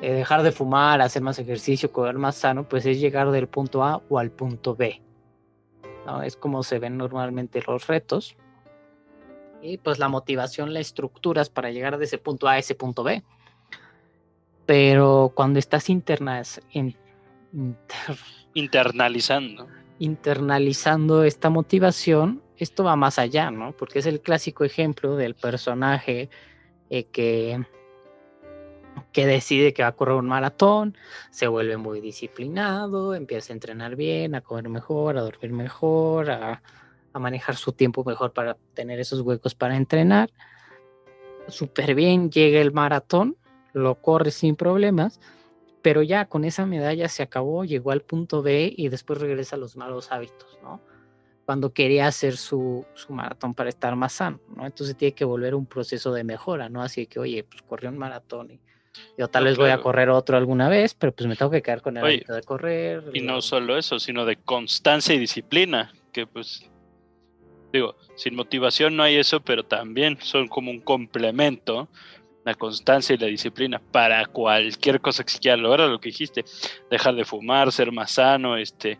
dejar 0.00 0.42
de 0.42 0.50
fumar, 0.50 1.00
hacer 1.00 1.22
más 1.22 1.38
ejercicio, 1.38 1.92
comer 1.92 2.18
más 2.18 2.34
sano, 2.34 2.68
pues 2.68 2.86
es 2.86 2.98
llegar 2.98 3.30
del 3.30 3.46
punto 3.46 3.84
A 3.84 4.02
o 4.08 4.18
al 4.18 4.32
punto 4.32 4.74
B. 4.74 5.00
¿no? 6.04 6.24
Es 6.24 6.36
como 6.36 6.64
se 6.64 6.80
ven 6.80 6.96
normalmente 6.96 7.62
los 7.64 7.86
retos. 7.86 8.36
Y 9.62 9.78
pues 9.78 10.00
la 10.00 10.08
motivación 10.08 10.74
la 10.74 10.80
estructuras 10.80 11.48
para 11.48 11.70
llegar 11.70 11.96
de 11.96 12.06
ese 12.06 12.18
punto 12.18 12.48
A 12.48 12.54
a 12.54 12.58
ese 12.58 12.74
punto 12.74 13.04
B. 13.04 13.22
Pero 14.70 15.32
cuando 15.34 15.58
estás 15.58 15.90
internas, 15.90 16.60
internalizando. 18.54 19.66
Internalizando 19.98 21.24
esta 21.24 21.50
motivación, 21.50 22.40
esto 22.56 22.84
va 22.84 22.94
más 22.94 23.18
allá, 23.18 23.50
¿no? 23.50 23.72
Porque 23.72 23.98
es 23.98 24.06
el 24.06 24.20
clásico 24.20 24.62
ejemplo 24.62 25.16
del 25.16 25.34
personaje 25.34 26.30
eh, 26.88 27.02
que, 27.02 27.66
que 29.10 29.26
decide 29.26 29.74
que 29.74 29.82
va 29.82 29.88
a 29.88 29.96
correr 29.96 30.14
un 30.14 30.28
maratón, 30.28 30.96
se 31.32 31.48
vuelve 31.48 31.76
muy 31.76 32.00
disciplinado, 32.00 33.16
empieza 33.16 33.52
a 33.52 33.54
entrenar 33.54 33.96
bien, 33.96 34.36
a 34.36 34.40
comer 34.40 34.68
mejor, 34.68 35.18
a 35.18 35.22
dormir 35.22 35.50
mejor, 35.50 36.30
a, 36.30 36.62
a 37.12 37.18
manejar 37.18 37.56
su 37.56 37.72
tiempo 37.72 38.04
mejor 38.04 38.32
para 38.32 38.56
tener 38.74 39.00
esos 39.00 39.22
huecos 39.22 39.56
para 39.56 39.76
entrenar. 39.76 40.30
Súper 41.48 41.96
bien, 41.96 42.30
llega 42.30 42.60
el 42.60 42.70
maratón 42.70 43.36
lo 43.72 43.96
corre 43.96 44.30
sin 44.30 44.56
problemas, 44.56 45.20
pero 45.82 46.02
ya 46.02 46.26
con 46.26 46.44
esa 46.44 46.66
medalla 46.66 47.08
se 47.08 47.22
acabó, 47.22 47.64
llegó 47.64 47.90
al 47.90 48.02
punto 48.02 48.42
B 48.42 48.72
y 48.76 48.88
después 48.88 49.20
regresa 49.20 49.56
a 49.56 49.58
los 49.58 49.76
malos 49.76 50.12
hábitos, 50.12 50.58
¿no? 50.62 50.80
Cuando 51.46 51.72
quería 51.72 52.06
hacer 52.06 52.36
su, 52.36 52.86
su 52.94 53.12
maratón 53.12 53.54
para 53.54 53.70
estar 53.70 53.96
más 53.96 54.12
sano, 54.12 54.40
¿no? 54.54 54.66
Entonces 54.66 54.96
tiene 54.96 55.12
que 55.12 55.24
volver 55.24 55.54
un 55.54 55.66
proceso 55.66 56.12
de 56.12 56.22
mejora, 56.22 56.68
¿no? 56.68 56.82
Así 56.82 57.06
que, 57.06 57.18
oye, 57.18 57.44
pues 57.44 57.62
corrió 57.62 57.90
un 57.90 57.98
maratón 57.98 58.52
y 58.52 58.60
yo 59.16 59.28
tal 59.28 59.44
vez 59.44 59.56
voy 59.56 59.70
a 59.70 59.78
correr 59.78 60.10
otro 60.10 60.36
alguna 60.36 60.68
vez, 60.68 60.94
pero 60.94 61.12
pues 61.12 61.28
me 61.28 61.36
tengo 61.36 61.50
que 61.50 61.62
quedar 61.62 61.80
con 61.80 61.96
el 61.96 62.04
hábito 62.04 62.34
de 62.34 62.42
correr. 62.42 63.04
Y 63.14 63.20
no 63.20 63.40
solo 63.40 63.78
eso, 63.78 63.98
sino 63.98 64.24
de 64.26 64.36
constancia 64.36 65.14
y 65.14 65.18
disciplina, 65.18 65.92
que 66.12 66.26
pues 66.26 66.68
digo, 67.72 67.96
sin 68.16 68.34
motivación 68.34 68.96
no 68.96 69.02
hay 69.02 69.16
eso, 69.16 69.40
pero 69.40 69.64
también 69.64 70.18
son 70.20 70.48
como 70.48 70.70
un 70.70 70.80
complemento 70.80 71.88
la 72.44 72.54
constancia 72.54 73.14
y 73.14 73.18
la 73.18 73.26
disciplina 73.26 73.80
para 73.92 74.26
cualquier 74.26 75.00
cosa 75.00 75.24
que 75.24 75.30
se 75.30 75.38
quiera 75.38 75.56
lograr, 75.56 75.88
lo 75.88 76.00
que 76.00 76.08
dijiste, 76.08 76.44
dejar 76.90 77.14
de 77.14 77.24
fumar, 77.24 77.70
ser 77.72 77.92
más 77.92 78.12
sano, 78.12 78.56
este, 78.56 78.98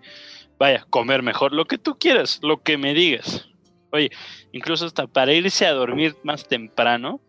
vaya, 0.58 0.86
comer 0.90 1.22
mejor, 1.22 1.52
lo 1.52 1.64
que 1.64 1.78
tú 1.78 1.98
quieras, 1.98 2.40
lo 2.42 2.62
que 2.62 2.76
me 2.76 2.94
digas. 2.94 3.48
Oye, 3.92 4.10
incluso 4.52 4.86
hasta 4.86 5.06
para 5.06 5.32
irse 5.32 5.66
a 5.66 5.72
dormir 5.72 6.16
más 6.22 6.46
temprano. 6.46 7.20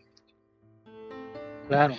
Claro. 1.67 1.95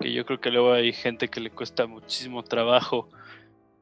Que 0.00 0.12
yo 0.12 0.24
creo 0.24 0.40
que 0.40 0.50
luego 0.50 0.72
hay 0.72 0.92
gente 0.92 1.28
que 1.28 1.40
le 1.40 1.50
cuesta 1.50 1.86
muchísimo 1.86 2.42
trabajo. 2.44 3.08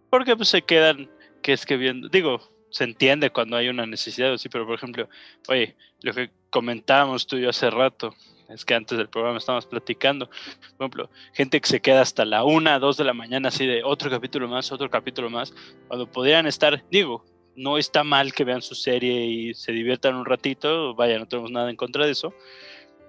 Porque 0.09 0.37
pues 0.37 0.49
se 0.49 0.63
quedan, 0.63 1.11
que 1.43 1.53
es 1.53 1.67
que 1.67 1.77
viendo, 1.77 2.09
digo, 2.09 2.41
se 2.71 2.85
entiende 2.85 3.31
cuando 3.31 3.57
hay 3.57 3.69
una 3.69 3.85
necesidad, 3.85 4.37
sí, 4.39 4.49
pero 4.49 4.67
por 4.67 4.77
ejemplo, 4.77 5.09
oye, 5.49 5.77
lo 6.03 6.15
que 6.15 6.31
comentábamos 6.51 7.27
tú 7.27 7.37
y 7.37 7.43
yo 7.43 7.51
hace 7.51 7.69
rato, 7.69 8.15
es 8.53 8.65
que 8.65 8.75
antes 8.75 8.99
del 8.99 9.09
programa 9.09 9.39
estábamos 9.39 9.67
platicando, 9.67 10.27
por 10.27 10.87
ejemplo, 10.87 11.11
gente 11.33 11.61
que 11.61 11.69
se 11.69 11.81
queda 11.81 12.01
hasta 12.01 12.25
la 12.25 12.45
una, 12.45 12.79
dos 12.79 12.97
de 12.97 13.05
la 13.05 13.15
mañana, 13.15 13.49
así 13.49 13.67
de 13.67 13.83
otro 13.85 14.11
capítulo 14.11 14.49
más, 14.49 14.73
otro 14.73 14.91
capítulo 14.91 15.31
más, 15.31 15.55
cuando 15.89 16.11
podrían 16.11 16.47
estar, 16.47 16.83
digo, 16.91 17.25
no 17.57 17.79
está 17.79 18.05
mal 18.05 18.33
que 18.33 18.45
vean 18.45 18.63
su 18.63 18.75
serie 18.75 19.27
y 19.27 19.55
se 19.55 19.73
diviertan 19.73 20.15
un 20.15 20.25
ratito, 20.25 20.95
vaya, 20.95 21.19
no 21.19 21.27
tenemos 21.27 21.51
nada 21.51 21.71
en 21.71 21.77
contra 21.77 22.07
de 22.07 22.13
eso, 22.13 22.35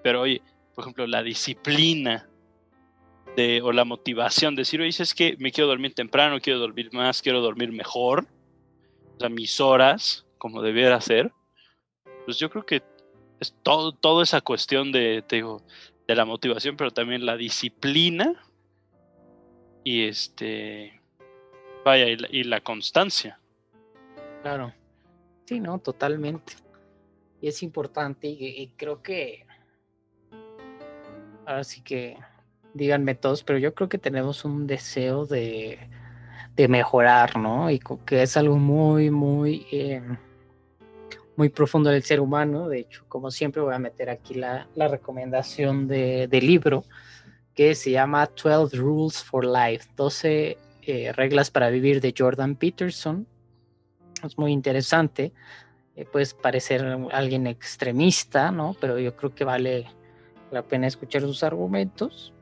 pero 0.03 0.21
oye, 0.21 0.41
por 0.75 0.83
ejemplo, 0.83 1.07
la 1.07 1.24
disciplina 1.24 2.27
de, 3.36 3.62
o 3.62 3.71
la 3.71 3.86
motivación 3.86 4.55
de 4.55 4.62
decir, 4.62 4.81
oye, 4.81 4.89
es 4.89 5.13
que 5.13 5.36
me 5.39 5.51
quiero 5.51 5.67
dormir 5.67 5.93
temprano, 5.93 6.39
quiero 6.39 6.60
dormir 6.60 6.91
más, 6.93 7.21
quiero 7.21 7.41
dormir 7.41 7.71
mejor, 7.71 8.27
o 9.15 9.19
sea, 9.19 9.29
mis 9.29 9.60
horas, 9.60 10.25
como 10.38 10.62
debiera 10.62 11.00
ser, 11.01 11.31
pues 12.25 12.38
yo 12.38 12.50
creo 12.50 12.65
que 12.65 12.81
es 13.41 13.55
todo, 13.63 13.91
toda 13.91 14.24
esa 14.24 14.39
cuestión 14.39 14.91
de, 14.91 15.24
digo, 15.27 15.63
de 16.07 16.15
la 16.15 16.25
motivación, 16.25 16.77
pero 16.77 16.91
también 16.91 17.25
la 17.25 17.36
disciplina 17.36 18.36
y 19.83 20.03
este, 20.05 21.01
vaya, 21.83 22.05
y 22.07 22.43
la, 22.43 22.62
constancia. 22.62 23.39
Claro, 24.43 24.71
sí, 25.45 25.60
no, 25.60 25.79
totalmente. 25.79 26.53
Y 27.41 27.48
es 27.48 27.63
importante 27.63 28.27
y, 28.27 28.67
creo 28.77 29.01
que, 29.01 29.48
ahora 31.48 31.63
sí 31.63 31.81
que, 31.81 32.17
díganme 32.75 33.15
todos, 33.15 33.43
pero 33.43 33.57
yo 33.57 33.74
creo 33.74 33.89
que 33.89 33.98
tenemos 33.98 34.45
un 34.45 34.67
deseo 34.67 35.25
de, 35.25 35.89
de 36.55 36.67
mejorar, 36.67 37.38
¿no? 37.38 37.71
Y 37.71 37.79
que 38.05 38.21
es 38.21 38.38
algo 38.38 38.57
muy, 38.57 39.10
muy... 39.10 39.65
Eh, 39.71 40.03
muy 41.41 41.50
profundo 41.50 41.89
del 41.89 42.03
ser 42.03 42.21
humano. 42.21 42.69
De 42.69 42.81
hecho, 42.81 43.03
como 43.07 43.31
siempre, 43.31 43.63
voy 43.63 43.74
a 43.74 43.79
meter 43.79 44.12
aquí 44.12 44.36
la, 44.36 44.67
recomendación 44.75 45.88
de, 45.88 46.27
libro 46.39 46.83
que 47.55 47.74
se 47.74 47.89
llama 47.89 48.29
12 48.43 48.77
Rules 48.77 49.24
for 49.24 49.43
Life, 49.43 49.89
12 49.98 50.57
eh, 50.83 51.12
reglas 51.13 51.50
para 51.50 51.71
vivir 51.71 52.00
de 52.00 52.13
Jordan 52.15 52.55
Peterson. 52.55 53.25
Es 54.24 54.38
muy 54.38 54.51
interesante. 54.51 55.33
Eh, 55.95 56.05
puedes 56.05 56.36
parecer 56.36 56.86
alguien 57.12 57.48
extremista, 57.48 58.51
¿no? 58.51 58.75
Pero 58.79 59.00
yo 59.00 59.15
creo 59.15 59.33
que 59.33 59.43
vale 59.43 59.88
la 60.51 60.62
pena 60.62 60.86
escuchar 60.86 61.24
sus 61.24 61.41
argumentos. 61.41 62.33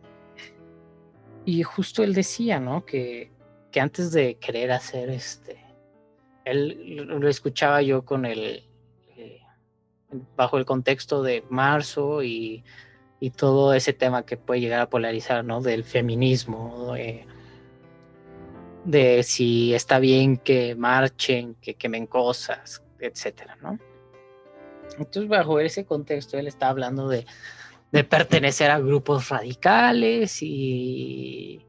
Y 1.46 1.63
justo 1.63 2.03
él 2.03 2.13
decía, 2.13 2.60
¿no? 2.60 2.86
Que 2.86 3.32
antes 3.79 4.12
de 4.12 4.36
querer 4.36 4.74
hacer 4.74 5.10
este, 5.10 5.58
él 6.44 7.06
lo 7.08 7.29
escuchaba 7.29 7.82
yo 7.82 8.03
con 8.03 8.25
el, 8.25 8.65
bajo 10.36 10.58
el 10.58 10.66
contexto 10.66 11.22
de 11.24 11.44
marzo 11.50 12.24
y, 12.24 12.63
todo 13.36 13.74
ese 13.74 13.92
tema 13.92 14.25
que 14.25 14.38
puede 14.38 14.62
llegar 14.62 14.80
a 14.80 14.89
polarizar, 14.89 15.44
¿no? 15.44 15.62
Del 15.62 15.84
feminismo, 15.84 16.94
de, 18.86 19.24
si 19.24 19.74
está 19.74 20.00
bien 20.00 20.38
que 20.38 20.74
marchen, 20.75 21.56
que 21.56 21.74
quemen 21.74 22.08
cosas, 22.08 22.82
etcétera, 22.98 23.58
¿no? 23.62 23.78
Entonces, 24.98 25.28
bajo 25.28 25.60
ese 25.60 25.86
contexto, 25.86 26.38
él 26.38 26.48
está 26.48 26.70
hablando 26.70 27.10
de, 27.10 27.25
pertenecer 28.10 28.72
a 28.72 28.80
grupos 28.80 29.30
radicales 29.30 30.41
y, 30.41 31.65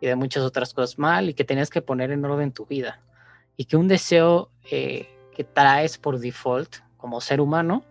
y, 0.00 0.06
de 0.06 0.16
muchas 0.16 0.42
otras 0.42 0.74
cosas 0.74 0.98
mal 0.98 1.28
y 1.28 1.34
que 1.34 1.44
tenías 1.44 1.70
que 1.70 1.82
poner 1.82 2.10
en 2.10 2.24
orden 2.24 2.52
tu 2.52 2.66
vida 2.66 3.00
y 3.56 3.66
que 3.66 3.76
un 3.76 3.86
deseo 3.86 4.50
eh, 4.70 5.08
que 5.36 5.44
traes 5.44 5.98
por 5.98 6.18
default 6.18 6.76
como 7.02 7.20
ser 7.20 7.40
humano 7.40 7.84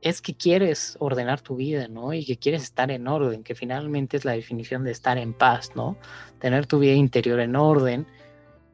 es 0.00 0.22
que 0.22 0.36
quieres 0.36 0.96
ordenar 1.00 1.40
tu 1.40 1.56
vida, 1.56 1.88
¿no? 1.88 2.12
Y 2.12 2.24
que 2.24 2.36
quieres 2.36 2.62
estar 2.62 2.92
en 2.92 3.08
orden, 3.08 3.42
que 3.42 3.56
finalmente 3.56 4.16
es 4.16 4.24
la 4.24 4.32
definición 4.32 4.84
de 4.84 4.92
estar 4.92 5.18
en 5.18 5.34
paz, 5.34 5.72
¿no? 5.74 5.96
Tener 6.38 6.66
tu 6.66 6.78
vida 6.78 6.92
interior 6.92 7.40
en 7.40 7.56
orden 7.56 8.06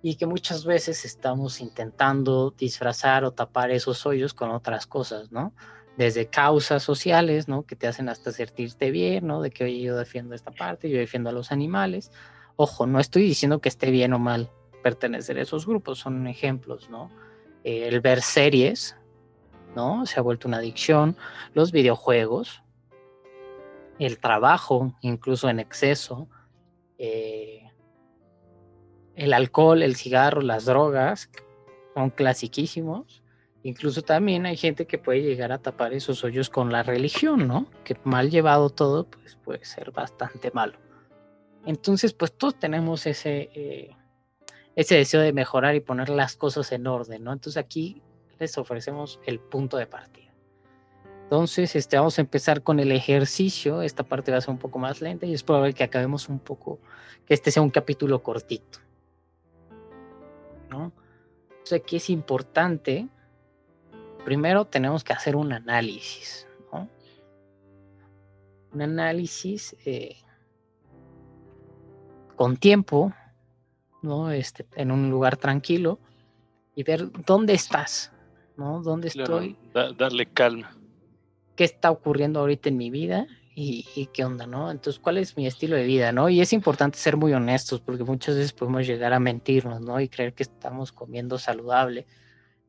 y 0.03 0.17
que 0.17 0.27
muchas 0.27 0.67
veces 0.67 1.07
estamos 1.07 1.63
intentando 1.63 2.51
disfrazar 2.51 3.25
o 3.25 3.33
tapar 3.33 3.71
esos 3.71 4.05
hoyos 4.05 4.35
con 4.35 4.51
otras 4.51 4.87
cosas, 4.87 5.33
¿no? 5.33 5.55
Desde 5.97 6.27
causas 6.27 6.83
sociales, 6.83 7.49
¿no? 7.49 7.63
Que 7.63 7.77
te 7.77 7.87
hacen 7.87 8.11
hasta 8.11 8.31
sentirte 8.31 8.91
bien, 8.91 9.27
¿no? 9.27 9.41
De 9.41 9.51
que, 9.51 9.65
oye, 9.65 9.81
yo 9.81 9.97
defiendo 9.97 10.35
esta 10.35 10.51
parte, 10.51 10.91
yo 10.91 10.99
defiendo 10.99 11.31
a 11.31 11.33
los 11.33 11.51
animales. 11.51 12.11
Ojo, 12.57 12.87
no 12.87 13.01
estoy 13.01 13.23
diciendo 13.23 13.63
que 13.63 13.71
esté 13.71 13.91
bien 13.91 14.13
o 14.13 14.19
mal 14.19 14.51
pertenecer 14.83 15.39
a 15.39 15.43
esos 15.43 15.67
grupos, 15.67 16.01
son 16.01 16.27
ejemplos, 16.27 16.91
¿no? 16.91 17.11
el 17.65 18.01
ver 18.01 18.23
series, 18.23 18.97
¿no? 19.75 20.07
Se 20.07 20.19
ha 20.19 20.23
vuelto 20.23 20.49
una 20.49 20.59
adicción, 20.59 21.17
los 21.55 21.73
videojuegos, 21.73 22.63
el 23.99 24.19
trabajo, 24.19 24.95
incluso 25.01 25.49
en 25.49 25.61
exceso, 25.61 26.29
eh, 26.99 27.71
el 29.15 29.33
alcohol, 29.33 29.83
el 29.83 29.97
cigarro, 29.97 30.41
las 30.41 30.65
drogas, 30.65 31.31
son 31.95 32.11
clasiquísimos. 32.11 33.23
Incluso 33.65 34.03
también 34.03 34.47
hay 34.47 34.57
gente 34.57 34.87
que 34.87 34.99
puede 34.99 35.23
llegar 35.23 35.53
a 35.53 35.59
tapar 35.59 35.93
esos 35.93 36.25
hoyos 36.25 36.51
con 36.51 36.73
la 36.73 36.83
religión, 36.83 37.47
¿no? 37.47 37.67
Que 37.85 37.97
mal 38.03 38.31
llevado 38.31 38.71
todo, 38.71 39.05
pues 39.05 39.37
puede 39.37 39.65
ser 39.65 39.93
bastante 39.93 40.51
malo. 40.53 40.79
Entonces, 41.65 42.13
pues 42.13 42.33
todos 42.33 42.59
tenemos 42.59 43.07
ese, 43.07 43.51
eh, 43.55 43.91
ese 44.75 44.97
deseo 44.97 45.21
de 45.21 45.33
mejorar 45.33 45.77
y 45.77 45.81
poner 45.81 46.09
las 46.09 46.35
cosas 46.37 46.73
en 46.73 46.87
orden, 46.89 47.23
¿no? 47.23 47.33
Entonces 47.33 47.63
aquí 47.63 48.03
les 48.43 48.59
ofrecemos 48.59 49.21
el 49.25 49.41
punto 49.41 49.77
de 49.77 49.87
partida. 49.87 50.33
Entonces, 51.25 51.75
este, 51.77 51.97
vamos 51.97 52.19
a 52.19 52.21
empezar 52.21 52.63
con 52.63 52.79
el 52.79 52.93
ejercicio. 52.93 53.81
Esta 53.81 54.03
parte 54.03 54.31
va 54.31 54.39
a 54.39 54.41
ser 54.41 54.51
un 54.51 54.59
poco 54.59 54.79
más 54.79 55.01
lenta 55.01 55.25
y 55.25 55.33
es 55.33 55.43
probable 55.43 55.73
que 55.73 55.85
acabemos 55.85 56.29
un 56.29 56.39
poco, 56.39 56.79
que 57.25 57.35
este 57.35 57.51
sea 57.51 57.63
un 57.63 57.71
capítulo 57.71 58.23
cortito. 58.23 58.81
¿no? 60.69 60.93
Entonces, 61.51 61.81
aquí 61.81 61.97
es 61.97 62.11
importante, 62.11 63.09
primero 64.25 64.67
tenemos 64.67 65.05
que 65.05 65.13
hacer 65.13 65.37
un 65.37 65.53
análisis. 65.53 66.47
Un 68.75 68.81
análisis 68.81 69.77
eh, 69.85 70.17
con 72.37 72.57
tiempo, 72.57 73.13
¿no? 74.01 74.31
Este, 74.31 74.67
en 74.77 74.91
un 74.91 75.11
lugar 75.11 75.37
tranquilo 75.37 75.99
y 76.75 76.83
ver 76.83 77.11
dónde 77.27 77.53
estás, 77.53 78.13
¿no? 78.57 78.83
¿Dónde 78.83 79.09
estoy? 79.09 79.57
darle 79.73 80.27
calma. 80.27 80.77
¿Qué 81.57 81.65
está 81.65 81.91
ocurriendo 81.91 82.41
ahorita 82.41 82.69
en 82.69 82.77
mi 82.77 82.91
vida? 82.91 83.27
Y, 83.55 84.09
qué 84.15 84.25
onda, 84.25 84.47
¿no? 84.47 84.71
Entonces, 84.71 84.99
¿cuál 84.99 85.19
es 85.19 85.37
mi 85.37 85.47
estilo 85.47 85.77
de 85.77 85.85
vida, 85.85 86.11
no? 86.11 86.31
Y 86.31 86.41
es 86.41 86.55
importante 86.55 86.97
ser 86.97 87.19
muy 87.19 87.35
honestos 87.35 87.81
porque 87.83 88.03
muchas 88.03 88.37
veces 88.37 88.55
podemos 88.55 88.87
llegar 88.87 89.13
a 89.13 89.21
mentirnos, 89.21 89.83
¿no? 89.83 90.01
Y 90.01 90.09
creer 90.09 90.33
que 90.33 90.43
estamos 90.43 90.91
comiendo 90.91 91.39
saludable. 91.39 92.07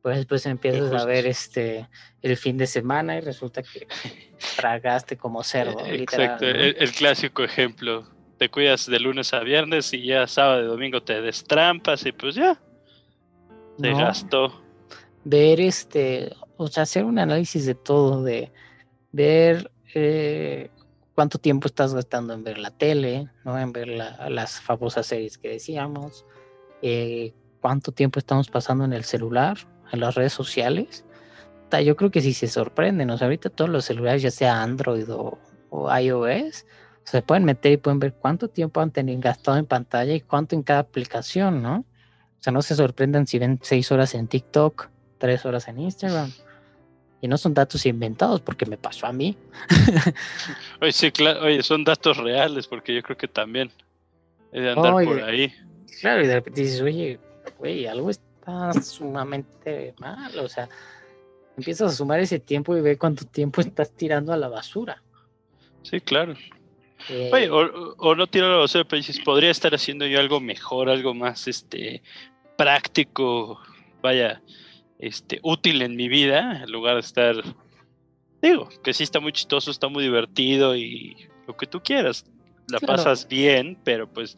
Pues 0.01 0.17
después 0.17 0.45
empiezas 0.45 0.91
a 0.91 1.05
ver 1.05 1.25
este 1.25 1.87
el 2.21 2.35
fin 2.35 2.57
de 2.57 2.67
semana 2.67 3.15
y 3.15 3.21
resulta 3.21 3.63
que 3.63 3.87
tragaste 4.57 5.15
como 5.15 5.41
cerdo. 5.43 5.85
Exacto, 5.85 6.45
el, 6.45 6.91
clásico 6.91 7.45
ejemplo. 7.45 8.05
Te 8.37 8.49
cuidas 8.49 8.85
de 8.85 8.99
lunes 8.99 9.33
a 9.33 9.39
viernes 9.39 9.93
y 9.93 10.03
ya 10.03 10.27
sábado 10.27 10.63
y 10.63 10.65
domingo 10.65 11.01
te 11.01 11.21
destrampas 11.21 12.05
y 12.05 12.11
pues 12.11 12.35
ya. 12.35 12.59
Se 13.79 13.93
gastó 13.93 14.62
ver 15.23 15.61
este, 15.61 16.33
o 16.57 16.67
sea, 16.67 16.83
hacer 16.83 17.05
un 17.05 17.19
análisis 17.19 17.65
de 17.65 17.75
todo, 17.75 18.23
de 18.23 18.51
ver 19.11 19.71
eh, 19.93 20.69
cuánto 21.15 21.37
tiempo 21.37 21.67
estás 21.67 21.93
gastando 21.93 22.33
en 22.33 22.43
ver 22.43 22.57
la 22.57 22.71
tele, 22.71 23.29
¿no? 23.45 23.57
En 23.57 23.71
ver 23.71 23.87
las 23.87 24.61
famosas 24.61 25.05
series 25.05 25.37
que 25.37 25.49
decíamos, 25.49 26.25
eh, 26.81 27.33
cuánto 27.61 27.91
tiempo 27.91 28.19
estamos 28.19 28.49
pasando 28.49 28.85
en 28.85 28.93
el 28.93 29.03
celular, 29.03 29.57
en 29.91 29.99
las 29.99 30.15
redes 30.15 30.33
sociales. 30.33 31.05
Yo 31.83 31.95
creo 31.95 32.11
que 32.11 32.21
si 32.21 32.33
se 32.33 32.47
sorprenden, 32.47 33.09
o 33.09 33.17
sea, 33.17 33.25
ahorita 33.25 33.49
todos 33.49 33.69
los 33.69 33.85
celulares, 33.85 34.21
ya 34.21 34.29
sea 34.29 34.61
Android 34.61 35.05
o, 35.09 35.39
iOS, 35.99 36.67
se 37.03 37.21
pueden 37.23 37.45
meter 37.45 37.71
y 37.71 37.77
pueden 37.77 37.97
ver 37.97 38.13
cuánto 38.13 38.47
tiempo 38.47 38.79
han 38.79 38.91
tenido 38.91 39.19
gastado 39.19 39.57
en 39.57 39.65
pantalla 39.65 40.13
y 40.13 40.21
cuánto 40.21 40.55
en 40.55 40.61
cada 40.61 40.81
aplicación, 40.81 41.63
¿no? 41.63 41.77
O 41.77 42.43
sea, 42.43 42.53
no 42.53 42.61
se 42.61 42.75
sorprendan 42.75 43.25
si 43.25 43.39
ven 43.39 43.59
seis 43.63 43.91
horas 43.91 44.13
en 44.13 44.27
TikTok, 44.27 44.89
tres 45.23 45.45
horas 45.45 45.69
en 45.69 45.79
Instagram. 45.79 46.29
Y 47.21 47.29
no 47.29 47.37
son 47.37 47.53
datos 47.53 47.85
inventados 47.85 48.41
porque 48.41 48.65
me 48.65 48.75
pasó 48.75 49.07
a 49.07 49.13
mí. 49.13 49.37
oye, 50.81 50.91
sí, 50.91 51.09
claro, 51.13 51.45
oye, 51.45 51.63
son 51.63 51.85
datos 51.85 52.17
reales 52.17 52.67
porque 52.67 52.93
yo 52.93 53.01
creo 53.01 53.15
que 53.15 53.29
también 53.29 53.71
he 54.51 54.59
de 54.59 54.71
andar 54.71 54.91
por 54.91 55.23
ahí. 55.23 55.53
Claro, 56.01 56.21
y 56.21 56.27
de 56.27 56.33
repente 56.33 56.59
dices, 56.59 56.81
oye, 56.81 57.17
güey, 57.57 57.87
algo 57.87 58.09
está 58.09 58.73
sumamente 58.73 59.93
mal, 59.97 60.37
o 60.39 60.49
sea, 60.49 60.67
Empiezas 61.55 61.93
a 61.93 61.95
sumar 61.95 62.19
ese 62.19 62.39
tiempo 62.39 62.75
y 62.75 62.81
ve 62.81 62.97
cuánto 62.97 63.25
tiempo 63.25 63.61
estás 63.61 63.91
tirando 63.91 64.33
a 64.33 64.37
la 64.37 64.49
basura. 64.49 65.01
Sí, 65.83 66.01
claro. 66.01 66.33
Oye, 67.31 67.49
o, 67.49 68.15
no 68.15 68.27
tirar 68.27 68.49
a 68.49 68.53
la 68.53 68.59
basura, 68.59 68.85
pero 68.85 68.97
dices, 68.97 69.19
podría 69.19 69.51
estar 69.51 69.73
haciendo 69.75 70.07
yo 70.07 70.19
algo 70.19 70.39
mejor, 70.39 70.89
algo 70.89 71.13
más 71.13 71.47
este 71.47 72.01
práctico, 72.57 73.59
vaya, 74.01 74.41
este, 75.07 75.39
útil 75.43 75.81
en 75.81 75.95
mi 75.95 76.07
vida, 76.07 76.63
en 76.63 76.71
lugar 76.71 76.95
de 76.95 77.01
estar, 77.01 77.35
digo, 78.41 78.69
que 78.83 78.93
sí 78.93 79.03
está 79.03 79.19
muy 79.19 79.33
chistoso, 79.33 79.69
está 79.69 79.87
muy 79.87 80.03
divertido 80.03 80.75
y 80.75 81.29
lo 81.47 81.57
que 81.57 81.67
tú 81.67 81.81
quieras, 81.81 82.25
la 82.69 82.79
pasas 82.79 83.27
bien, 83.27 83.77
pero 83.83 84.07
pues 84.07 84.37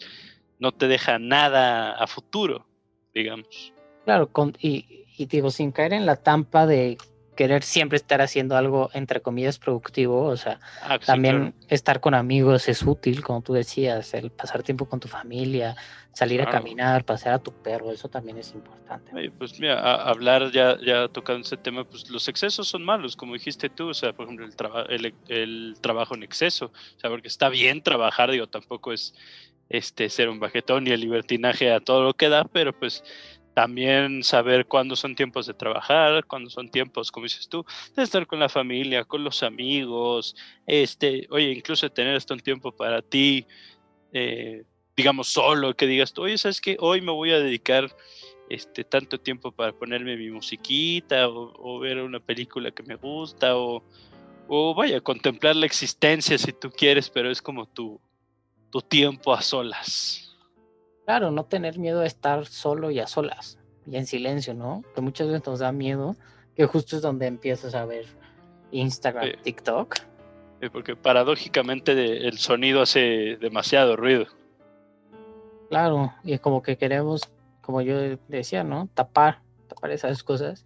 no 0.60 0.71
te 0.71 0.88
deja 0.88 1.19
nada 1.19 1.91
a 1.91 2.08
futuro, 2.08 2.65
digamos. 3.13 3.73
Claro, 4.06 4.28
con, 4.28 4.56
y, 4.60 5.06
y 5.17 5.25
digo, 5.28 5.51
sin 5.51 5.71
caer 5.71 5.93
en 5.93 6.06
la 6.06 6.15
tampa 6.15 6.65
de 6.65 6.97
querer 7.36 7.63
siempre 7.63 7.98
estar 7.98 8.21
haciendo 8.21 8.58
algo, 8.58 8.89
entre 8.93 9.21
comillas, 9.21 9.60
productivo. 9.60 10.24
O 10.24 10.38
sea, 10.38 10.60
ah, 10.82 10.98
también 11.00 11.54
estar 11.67 12.00
con 12.00 12.13
amigos 12.13 12.67
es 12.67 12.82
útil, 12.84 13.24
como 13.24 13.41
tú 13.41 13.54
decías, 13.54 14.13
el 14.13 14.32
pasar 14.32 14.63
tiempo 14.63 14.88
con 14.88 15.00
tu 15.00 15.08
familia, 15.08 15.76
salir 16.15 16.41
a 16.41 16.50
caminar, 16.50 17.04
pasear 17.04 17.36
a 17.36 17.39
tu 17.39 17.52
perro, 17.52 17.91
eso 17.91 18.08
también 18.08 18.38
es 18.38 18.54
importante. 18.54 19.12
pues 19.38 19.60
mira, 19.60 19.95
hablar 19.95 20.50
ya, 20.52 20.78
ya 20.82 21.10
tocando 21.10 21.41
ese 21.41 21.58
tema, 21.58 21.84
pues 21.84 22.10
los 22.10 22.30
excesos 22.30 22.69
son 22.69 22.86
malos, 22.86 23.17
como 23.17 23.34
dijiste 23.34 23.69
tú, 23.69 23.89
o 23.89 23.93
sea, 23.93 24.13
por 24.13 24.26
ejemplo, 24.26 24.48
el, 24.89 25.13
el, 25.28 25.76
trabajo 25.82 26.15
en 26.15 26.24
exceso, 26.24 26.67
o 26.67 27.00
sea, 27.00 27.10
porque 27.10 27.28
está 27.28 27.50
bien 27.50 27.84
trabajar, 27.84 28.32
digo, 28.32 28.48
tampoco 28.48 28.93
es 28.93 29.13
este 29.67 30.10
ser 30.10 30.30
un 30.30 30.39
bajetón 30.39 30.88
y 30.88 30.91
el 30.91 31.02
libertinaje 31.02 31.74
a 31.74 31.82
todo 31.82 32.04
lo 32.04 32.13
que 32.13 32.30
da, 32.30 32.45
pero 32.45 32.71
pues 32.71 33.04
también 33.56 34.22
saber 34.22 34.65
cuándo 34.65 34.98
son 34.98 35.15
tiempos 35.15 35.48
de 35.48 35.54
trabajar, 35.54 36.26
cuándo 36.26 36.50
son 36.50 36.70
tiempos, 36.70 37.10
como 37.10 37.24
dices 37.24 37.48
tú, 37.48 37.65
de 37.96 38.04
estar 38.04 38.28
con 38.28 38.38
la 38.38 38.50
familia, 38.50 39.06
con 39.06 39.24
los 39.24 39.44
amigos, 39.44 40.36
este, 40.68 41.26
oye, 41.30 41.54
incluso 41.54 41.89
tener 41.89 42.18
esto 42.18 42.34
un 42.34 42.41
tiempo 42.41 42.74
para 42.74 43.02
ti, 43.02 43.48
eh, 44.12 44.65
digamos 44.98 45.30
solo, 45.30 45.74
que 45.74 45.88
digas 45.88 46.12
tú, 46.12 46.24
oye, 46.24 46.38
¿sabes 46.38 46.60
qué? 46.60 46.76
Hoy 46.82 47.00
me 47.00 47.13
voy 47.13 47.32
a 47.32 47.39
dedicar 47.39 47.96
este, 48.50 48.84
tanto 48.84 49.22
tiempo 49.22 49.54
para 49.54 49.72
ponerme 49.72 50.18
mi 50.18 50.30
musiquita 50.30 51.30
o, 51.30 51.80
ver 51.80 52.02
una 52.02 52.20
película 52.20 52.72
que 52.72 52.84
me 52.84 52.96
gusta 52.96 53.56
o, 53.56 53.82
o, 54.50 54.76
vaya, 54.76 55.00
contemplar 55.00 55.56
la 55.56 55.65
existencia 55.65 56.38
si 56.38 56.52
tú 56.52 56.70
quieres, 56.72 57.10
pero 57.10 57.32
es 57.32 57.41
como 57.41 57.65
tu, 57.65 58.02
tu 58.70 58.82
tiempo 58.82 59.34
a 59.34 59.41
solas. 59.41 60.25
Claro, 61.06 61.32
no 61.32 61.46
tener 61.46 61.78
miedo 61.78 62.02
a 62.02 62.06
estar 62.06 62.46
solo 62.46 62.91
y 62.91 63.00
a 63.00 63.08
solas 63.08 63.60
y 63.86 63.96
en 63.98 64.08
silencio, 64.08 64.54
¿no? 64.54 64.84
Que 64.96 65.02
muchas 65.02 65.28
veces 65.28 65.46
nos 65.46 65.60
da 65.60 65.72
miedo, 65.72 66.15
que 66.56 66.65
justo 66.65 66.96
es 66.96 67.02
donde 67.02 67.28
empiezas 67.28 67.76
a 67.76 67.86
ver 67.86 68.06
Instagram, 68.72 69.34
TikTok. 69.44 69.96
porque 70.72 70.96
paradójicamente 70.96 71.91
el 72.28 72.38
sonido 72.39 72.82
hace 72.82 73.38
demasiado 73.39 73.96
ruido. 73.96 74.26
Claro, 75.70 76.13
y 76.24 76.34
es 76.34 76.39
como 76.39 76.63
que 76.63 76.78
queremos, 76.78 77.22
como 77.62 77.82
yo 77.82 78.18
decía, 78.28 78.63
¿no? 78.63 78.89
Tapar, 78.94 79.41
tapar 79.68 79.91
esas 79.91 80.24
cosas. 80.24 80.65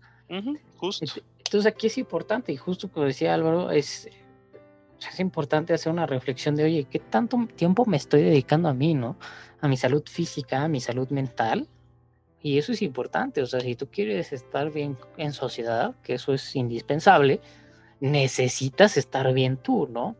justo. 0.77 1.05
Entonces 1.37 1.65
aquí 1.65 1.87
es 1.87 1.97
importante, 1.97 2.51
y 2.51 2.57
justo 2.57 2.89
como 2.89 3.07
decía 3.07 3.33
Álvaro, 3.33 3.71
es, 3.71 4.07
es 5.07 5.19
importante 5.19 5.73
hacer 5.73 5.91
una 5.91 6.05
reflexión 6.05 6.55
de, 6.55 6.65
oye, 6.65 6.87
¿qué 6.89 6.99
tanto 6.99 7.47
tiempo 7.55 7.85
me 7.85 7.97
estoy 7.97 8.23
dedicando 8.23 8.69
a 8.69 8.73
mí, 8.73 8.93
¿no? 8.93 9.15
a 9.61 9.67
mi 9.67 9.77
salud 9.77 10.03
física, 10.05 10.63
a 10.63 10.67
mi 10.67 10.79
salud 10.79 11.09
mental. 11.09 11.67
Y 12.41 12.57
eso 12.57 12.71
es 12.71 12.81
importante, 12.81 13.41
o 13.41 13.45
sea, 13.45 13.59
si 13.59 13.75
tú 13.75 13.87
quieres 13.87 14.31
estar 14.31 14.71
bien 14.71 14.97
en 15.17 15.33
sociedad, 15.33 15.95
que 16.03 16.13
eso 16.13 16.33
es 16.33 16.55
indispensable, 16.55 17.41
necesitas 17.99 18.95
estar 18.95 19.33
bien 19.33 19.57
tú, 19.57 19.87
¿no? 19.91 20.15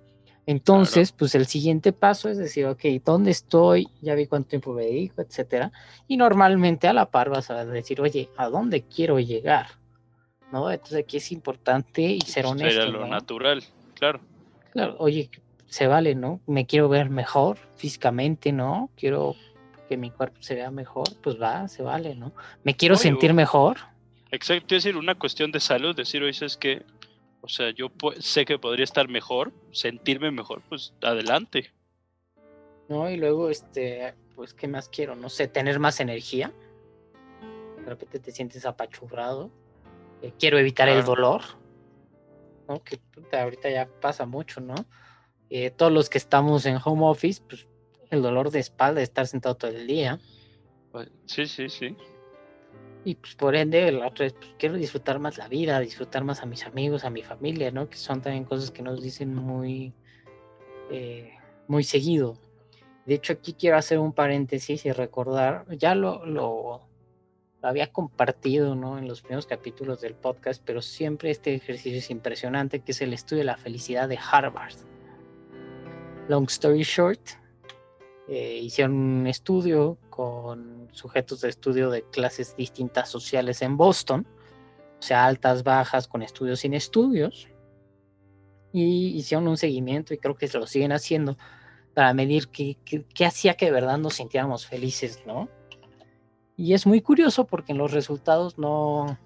Entonces, 0.45 1.11
pues 1.11 1.35
el 1.35 1.45
siguiente 1.45 1.93
paso 1.93 2.27
es 2.27 2.37
decir, 2.37 2.65
ok, 2.65 2.83
¿dónde 3.05 3.31
estoy? 3.31 3.87
Ya 4.01 4.15
vi 4.15 4.25
cuánto 4.25 4.49
tiempo 4.49 4.73
me 4.73 4.83
dedico, 4.83 5.21
etcétera. 5.21 5.71
Y 6.07 6.17
normalmente 6.17 6.87
a 6.87 6.93
la 6.93 7.09
par 7.09 7.29
vas 7.29 7.51
a 7.51 7.63
decir, 7.65 8.01
oye, 8.01 8.29
¿a 8.35 8.49
dónde 8.49 8.81
quiero 8.81 9.19
llegar? 9.19 9.67
¿No? 10.51 10.69
Entonces 10.71 11.03
aquí 11.03 11.17
es 11.17 11.31
importante 11.31 12.01
y 12.01 12.21
ser 12.21 12.43
pues, 12.43 12.51
honesto. 12.51 12.81
Sería 12.81 12.91
lo 12.91 13.07
natural, 13.07 13.63
claro. 13.93 14.21
Claro, 14.71 14.95
oye, 14.99 15.29
se 15.67 15.87
vale, 15.87 16.15
¿no? 16.15 16.41
Me 16.47 16.65
quiero 16.65 16.89
ver 16.89 17.09
mejor 17.09 17.57
físicamente, 17.75 18.51
¿no? 18.51 18.89
Quiero 18.95 19.35
que 19.87 19.97
mi 19.97 20.11
cuerpo 20.11 20.37
se 20.41 20.55
vea 20.55 20.71
mejor, 20.71 21.07
pues 21.21 21.41
va, 21.41 21.67
se 21.67 21.81
vale, 21.81 22.15
¿no? 22.15 22.33
Me 22.63 22.75
quiero 22.75 22.95
sentir 22.95 23.33
mejor. 23.33 23.77
Exacto, 24.31 24.75
es 24.75 24.83
decir, 24.83 24.97
una 24.97 25.15
cuestión 25.15 25.51
de 25.51 25.59
salud, 25.59 25.95
decir, 25.95 26.21
oye, 26.21 26.45
es 26.45 26.57
que, 26.57 26.83
o 27.41 27.47
sea, 27.47 27.71
yo 27.71 27.91
sé 28.19 28.45
que 28.45 28.59
podría 28.59 28.83
estar 28.83 29.07
mejor, 29.07 29.51
sentirme 29.71 30.29
mejor, 30.29 30.61
pues 30.69 30.93
adelante. 31.01 31.71
No, 32.87 33.09
y 33.09 33.17
luego, 33.17 33.49
este, 33.49 34.13
pues, 34.35 34.53
¿qué 34.53 34.67
más 34.67 34.89
quiero? 34.89 35.15
No 35.15 35.29
sé, 35.29 35.47
tener 35.47 35.79
más 35.79 35.99
energía. 35.99 36.51
De 37.77 37.85
repente 37.85 38.19
te 38.19 38.31
sientes 38.31 38.65
apachurrado. 38.65 39.49
Eh, 40.21 40.33
quiero 40.37 40.59
evitar 40.59 40.89
el 40.89 41.03
dolor, 41.03 41.41
¿no? 42.69 42.83
Que 42.83 42.99
ahorita 43.35 43.69
ya 43.69 43.89
pasa 43.99 44.25
mucho, 44.25 44.61
¿no? 44.61 44.75
Eh, 45.49 45.71
todos 45.71 45.91
los 45.91 46.09
que 46.09 46.19
estamos 46.19 46.65
en 46.65 46.77
home 46.83 47.05
office, 47.05 47.41
pues 47.47 47.67
el 48.11 48.21
dolor 48.21 48.51
de 48.51 48.59
espalda 48.59 48.99
de 48.99 49.03
estar 49.03 49.27
sentado 49.27 49.55
todo 49.55 49.71
el 49.71 49.87
día. 49.87 50.19
Pues, 50.91 51.09
sí, 51.25 51.45
sí, 51.45 51.67
sí. 51.69 51.95
Y 53.05 53.15
pues 53.15 53.35
por 53.35 53.55
ende, 53.55 53.91
la 53.91 54.07
otra 54.07 54.25
es, 54.27 54.33
pues, 54.33 54.53
quiero 54.59 54.75
disfrutar 54.75 55.19
más 55.19 55.37
la 55.37 55.47
vida, 55.47 55.79
disfrutar 55.79 56.23
más 56.23 56.43
a 56.43 56.45
mis 56.45 56.65
amigos, 56.65 57.05
a 57.05 57.09
mi 57.09 57.23
familia, 57.23 57.71
¿no? 57.71 57.89
Que 57.89 57.97
son 57.97 58.21
también 58.21 58.43
cosas 58.43 58.71
que 58.71 58.83
nos 58.83 59.01
dicen 59.01 59.33
muy, 59.33 59.93
eh, 60.91 61.33
muy 61.67 61.83
seguido. 61.83 62.37
De 63.05 63.15
hecho, 63.15 63.33
aquí 63.33 63.53
quiero 63.53 63.77
hacer 63.77 63.99
un 63.99 64.13
paréntesis 64.13 64.85
y 64.85 64.91
recordar, 64.91 65.65
ya 65.77 65.95
lo, 65.95 66.25
lo, 66.25 66.88
lo 67.61 67.69
había 67.69 67.91
compartido, 67.91 68.75
¿no? 68.75 68.97
En 68.97 69.07
los 69.07 69.21
primeros 69.21 69.45
capítulos 69.45 70.01
del 70.01 70.15
podcast, 70.15 70.61
pero 70.65 70.81
siempre 70.81 71.31
este 71.31 71.53
ejercicio 71.55 71.99
es 71.99 72.09
impresionante, 72.09 72.79
que 72.79 72.93
es 72.93 73.01
el 73.01 73.13
estudio 73.13 73.39
de 73.39 73.45
la 73.45 73.57
felicidad 73.57 74.07
de 74.07 74.17
Harvard. 74.17 74.75
Long 76.29 76.45
story 76.47 76.83
short, 76.83 77.19
eh, 78.27 78.59
hicieron 78.61 78.93
un 78.93 79.27
estudio 79.27 79.97
con 80.09 80.87
sujetos 80.91 81.41
de 81.41 81.49
estudio 81.49 81.89
de 81.89 82.03
clases 82.03 82.55
distintas 82.55 83.09
sociales 83.09 83.61
en 83.61 83.75
Boston, 83.75 84.25
o 84.99 85.01
sea, 85.01 85.25
altas, 85.25 85.63
bajas, 85.63 86.07
con 86.07 86.21
estudios 86.21 86.59
sin 86.59 86.73
estudios, 86.73 87.49
y 88.71 89.17
hicieron 89.17 89.47
un 89.47 89.57
seguimiento 89.57 90.13
y 90.13 90.17
creo 90.17 90.35
que 90.35 90.47
se 90.47 90.59
lo 90.59 90.67
siguen 90.67 90.91
haciendo 90.91 91.37
para 91.93 92.13
medir 92.13 92.49
qué, 92.49 92.77
qué 92.85 93.25
hacía 93.25 93.55
que 93.55 93.65
de 93.65 93.71
verdad 93.71 93.97
nos 93.97 94.15
sintiéramos 94.15 94.67
felices, 94.67 95.23
¿no? 95.25 95.49
Y 96.59 96.73
es 96.73 96.85
muy 96.85 96.99
curioso 96.99 97.47
porque 97.47 97.71
en 97.71 97.77
los 97.77 97.93
resultados 97.93 98.57
no, 98.57 99.17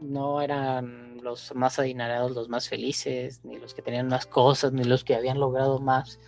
no 0.00 0.40
eran 0.40 1.20
los 1.20 1.52
más 1.56 1.80
adinerados 1.80 2.30
los 2.30 2.48
más 2.48 2.68
felices, 2.68 3.44
ni 3.44 3.58
los 3.58 3.74
que 3.74 3.82
tenían 3.82 4.06
más 4.06 4.26
cosas, 4.26 4.72
ni 4.72 4.84
los 4.84 5.02
que 5.02 5.16
habían 5.16 5.40
logrado 5.40 5.80
más 5.80 6.20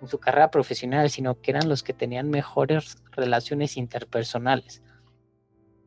en 0.00 0.06
su 0.06 0.20
carrera 0.20 0.52
profesional, 0.52 1.10
sino 1.10 1.40
que 1.40 1.50
eran 1.50 1.68
los 1.68 1.82
que 1.82 1.92
tenían 1.92 2.30
mejores 2.30 3.02
relaciones 3.10 3.76
interpersonales 3.76 4.84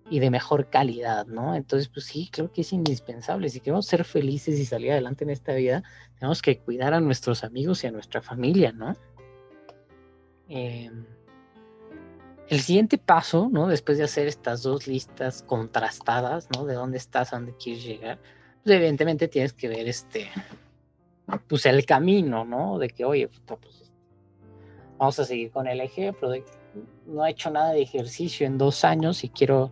y 0.09 0.19
de 0.19 0.29
mejor 0.29 0.69
calidad, 0.69 1.25
¿no? 1.27 1.55
Entonces, 1.55 1.87
pues 1.87 2.07
sí, 2.07 2.27
creo 2.33 2.51
que 2.51 2.61
es 2.61 2.73
indispensable. 2.73 3.47
Si 3.47 3.61
queremos 3.61 3.85
ser 3.85 4.03
felices 4.03 4.59
y 4.59 4.65
salir 4.65 4.91
adelante 4.91 5.23
en 5.23 5.29
esta 5.29 5.53
vida, 5.53 5.83
tenemos 6.19 6.41
que 6.41 6.59
cuidar 6.59 6.93
a 6.93 6.99
nuestros 6.99 7.45
amigos 7.45 7.81
y 7.85 7.87
a 7.87 7.91
nuestra 7.91 8.21
familia, 8.21 8.73
¿no? 8.73 8.93
Eh, 10.49 10.91
el 12.49 12.59
siguiente 12.61 12.97
paso, 12.97 13.49
¿no? 13.51 13.67
Después 13.67 13.97
de 13.97 14.03
hacer 14.03 14.27
estas 14.27 14.63
dos 14.63 14.87
listas 14.87 15.43
contrastadas, 15.43 16.49
¿no? 16.55 16.65
De 16.65 16.73
dónde 16.75 16.97
estás, 16.97 17.33
a 17.33 17.37
dónde 17.37 17.55
quieres 17.55 17.83
llegar, 17.83 18.19
pues 18.63 18.75
evidentemente 18.75 19.27
tienes 19.27 19.53
que 19.53 19.67
ver 19.67 19.87
este, 19.87 20.29
pues 21.47 21.65
el 21.65 21.85
camino, 21.85 22.45
¿no? 22.45 22.77
De 22.77 22.89
que, 22.89 23.05
oye, 23.05 23.27
pues, 23.27 23.91
vamos 24.97 25.19
a 25.19 25.25
seguir 25.25 25.51
con 25.51 25.67
el 25.67 25.81
ejemplo 25.81 26.29
de 26.29 26.43
no 27.05 27.25
he 27.25 27.31
hecho 27.31 27.51
nada 27.51 27.71
de 27.71 27.81
ejercicio 27.81 28.47
en 28.47 28.57
dos 28.57 28.83
años 28.83 29.23
y 29.23 29.29
quiero, 29.29 29.71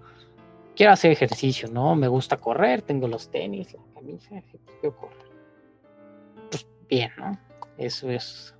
quiero 0.76 0.94
hacer 0.94 1.12
ejercicio, 1.12 1.70
¿no? 1.70 1.96
Me 1.96 2.08
gusta 2.08 2.38
correr, 2.38 2.82
tengo 2.82 3.08
los 3.08 3.30
tenis, 3.30 3.74
la 3.74 3.80
camisa, 3.96 4.30
quiero 4.80 4.96
correr. 4.96 5.32
Pues 6.50 6.68
bien, 6.88 7.12
¿no? 7.18 7.40
Eso 7.78 8.10
es 8.10 8.54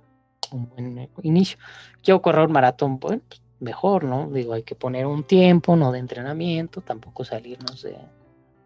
un 0.50 0.68
buen 0.68 1.08
inicio. 1.22 1.58
Quiero 2.02 2.20
correr 2.20 2.46
un 2.46 2.52
maratón, 2.52 2.98
bueno, 2.98 3.22
pues 3.28 3.40
mejor, 3.62 4.04
¿no? 4.04 4.28
Digo, 4.28 4.52
hay 4.52 4.62
que 4.62 4.74
poner 4.74 5.06
un 5.06 5.24
tiempo, 5.24 5.76
no 5.76 5.92
de 5.92 6.00
entrenamiento, 6.00 6.80
tampoco 6.80 7.24
salirnos 7.24 7.82
de 7.82 7.96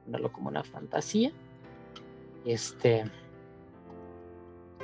ponerlo 0.05 0.33
como 0.33 0.49
una 0.49 0.65
fantasía. 0.65 1.33
Este 2.45 3.05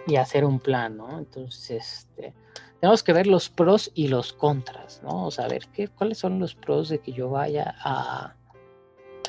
y 0.07 0.17
hacer 0.17 0.45
un 0.45 0.59
plan, 0.59 0.97
¿no? 0.97 1.19
Entonces, 1.19 2.07
este 2.07 2.35
tenemos 2.81 3.05
que 3.05 3.13
ver 3.13 3.29
los 3.29 3.49
pros 3.49 3.93
y 3.95 4.09
los 4.09 4.33
contras, 4.33 5.01
¿no? 5.05 5.27
O 5.27 5.31
saber 5.31 5.69
qué, 5.73 5.87
cuáles 5.87 6.19
son 6.19 6.41
los 6.41 6.57
pros 6.57 6.89
de 6.89 6.99
que 6.99 7.13
yo 7.13 7.31
vaya 7.31 7.77
a, 7.79 8.35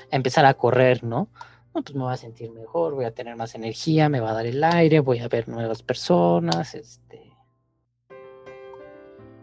empezar 0.10 0.46
a 0.46 0.56
correr, 0.56 1.04
¿no? 1.04 1.28
no, 1.76 1.82
pues 1.82 1.96
me 1.96 2.04
voy 2.04 2.14
a 2.14 2.18
sentir 2.18 2.52
mejor, 2.52 2.94
voy 2.94 3.06
a 3.06 3.14
tener 3.14 3.36
más 3.36 3.56
energía, 3.56 4.10
me 4.10 4.20
va 4.20 4.32
a 4.32 4.34
dar 4.34 4.46
el 4.46 4.64
aire, 4.64 5.00
voy 5.00 5.20
a 5.20 5.28
ver 5.28 5.48
nuevas 5.48 5.82
personas, 5.82 6.76
este, 6.76 7.33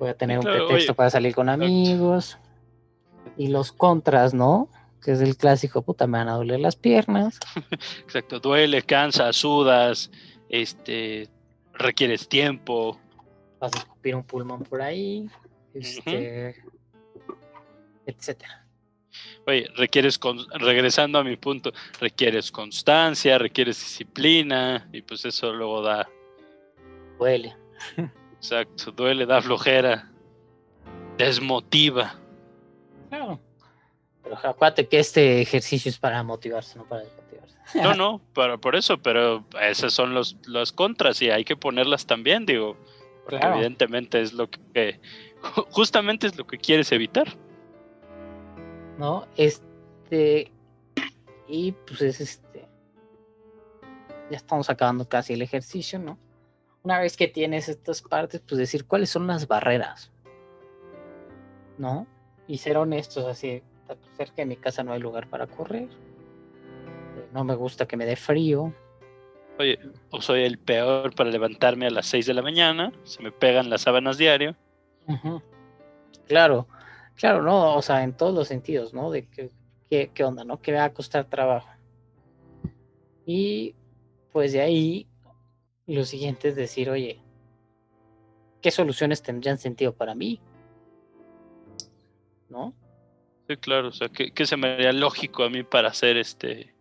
voy 0.00 0.08
a 0.08 0.14
tener 0.14 0.38
un 0.38 0.44
pretexto 0.44 0.94
para 0.94 1.10
salir 1.10 1.34
con 1.34 1.48
amigos. 1.48 2.38
Y 3.36 3.48
los 3.48 3.70
contras, 3.70 4.34
¿no? 4.34 4.68
Que 5.02 5.12
es 5.12 5.20
el 5.20 5.36
clásico, 5.36 5.82
puta, 5.82 6.06
me 6.06 6.18
van 6.18 6.28
a 6.28 6.34
doler 6.34 6.58
las 6.58 6.74
piernas. 6.74 7.38
Exacto, 8.02 8.40
duele, 8.40 8.82
cansa, 8.82 9.32
sudas, 9.32 10.10
este, 10.48 11.28
requieres 11.74 12.28
tiempo. 12.28 12.98
Vas 13.60 13.72
a 13.74 13.78
escupir 13.78 14.16
un 14.16 14.24
pulmón 14.24 14.62
por 14.62 14.80
ahí, 14.80 15.28
este, 15.74 16.56
etcétera. 18.06 18.66
Oye, 19.46 19.68
requieres, 19.76 20.18
regresando 20.54 21.18
a 21.18 21.24
mi 21.24 21.36
punto, 21.36 21.72
requieres 22.00 22.50
constancia, 22.50 23.36
requieres 23.38 23.78
disciplina, 23.78 24.88
y 24.92 25.02
pues 25.02 25.24
eso 25.26 25.52
luego 25.52 25.82
da. 25.82 26.08
Duele. 27.18 27.54
Exacto, 28.40 28.90
duele, 28.90 29.26
da 29.26 29.42
flojera, 29.42 30.10
desmotiva. 31.18 32.14
Claro. 33.10 33.38
Pero 34.22 34.36
acuérdate 34.36 34.88
que 34.88 34.98
este 34.98 35.42
ejercicio 35.42 35.90
es 35.90 35.98
para 35.98 36.22
motivarse, 36.22 36.78
no 36.78 36.84
para 36.84 37.02
desmotivarse. 37.02 37.82
No, 37.82 37.94
no, 37.94 38.20
para, 38.32 38.56
por 38.56 38.76
eso, 38.76 38.96
pero 38.96 39.44
esas 39.60 39.92
son 39.92 40.14
los, 40.14 40.36
las 40.46 40.72
contras 40.72 41.20
y 41.20 41.30
hay 41.30 41.44
que 41.44 41.54
ponerlas 41.54 42.06
también, 42.06 42.46
digo, 42.46 42.78
porque 43.24 43.44
evidentemente 43.44 44.22
es 44.22 44.32
lo 44.32 44.48
que, 44.50 45.00
justamente 45.70 46.26
es 46.26 46.38
lo 46.38 46.46
que 46.46 46.56
quieres 46.56 46.90
evitar. 46.92 47.28
¿no? 48.98 49.26
Este, 49.36 50.50
y 51.46 51.72
pues 51.72 52.02
es 52.02 52.20
este, 52.20 52.68
ya 54.30 54.36
estamos 54.36 54.70
acabando 54.70 55.08
casi 55.08 55.32
el 55.32 55.42
ejercicio, 55.42 55.98
¿no? 55.98 56.18
Una 56.82 56.98
vez 56.98 57.16
que 57.16 57.28
tienes 57.28 57.68
estas 57.68 58.02
partes, 58.02 58.40
pues 58.40 58.58
decir 58.58 58.86
cuáles 58.86 59.10
son 59.10 59.26
las 59.26 59.46
barreras, 59.46 60.10
¿no? 61.78 62.06
Y 62.46 62.58
ser 62.58 62.78
honestos, 62.78 63.26
así, 63.26 63.62
cerca 64.16 64.36
de 64.36 64.46
mi 64.46 64.56
casa 64.56 64.82
no 64.82 64.92
hay 64.92 65.00
lugar 65.00 65.28
para 65.28 65.46
correr, 65.46 65.88
no 67.32 67.44
me 67.44 67.54
gusta 67.54 67.86
que 67.86 67.96
me 67.96 68.06
dé 68.06 68.16
frío. 68.16 68.74
Oye, 69.58 69.78
o 70.10 70.22
soy 70.22 70.44
el 70.44 70.58
peor 70.58 71.14
para 71.14 71.30
levantarme 71.30 71.86
a 71.86 71.90
las 71.90 72.06
6 72.06 72.26
de 72.26 72.34
la 72.34 72.42
mañana, 72.42 72.92
se 73.04 73.22
me 73.22 73.30
pegan 73.30 73.68
las 73.68 73.82
sábanas 73.82 74.16
diario. 74.16 74.56
Claro, 76.26 76.66
Claro, 77.20 77.42
no, 77.42 77.76
o 77.76 77.82
sea, 77.82 78.02
en 78.02 78.14
todos 78.14 78.34
los 78.34 78.48
sentidos, 78.48 78.94
¿no? 78.94 79.10
De 79.10 79.28
qué, 79.28 80.10
qué 80.14 80.24
onda, 80.24 80.42
¿no? 80.42 80.62
Que 80.62 80.72
va 80.72 80.84
a 80.84 80.94
costar 80.94 81.26
trabajo. 81.26 81.68
Y 83.26 83.74
pues 84.32 84.54
de 84.54 84.62
ahí 84.62 85.06
lo 85.86 86.04
siguiente 86.04 86.48
es 86.48 86.56
decir, 86.56 86.90
oye, 86.90 87.20
¿qué 88.60 88.70
soluciones 88.70 89.22
tendrían 89.22 89.58
sentido 89.58 89.94
para 89.94 90.14
mí? 90.14 90.40
¿No? 92.48 92.74
Sí, 93.48 93.56
claro, 93.56 93.88
o 93.88 93.92
sea, 93.92 94.08
¿qué, 94.08 94.46
se 94.46 94.56
me 94.56 94.68
haría 94.68 94.92
lógico 94.92 95.44
a 95.44 95.50
mí 95.50 95.62
para 95.62 95.88
hacer 95.88 96.16
este? 96.16 96.74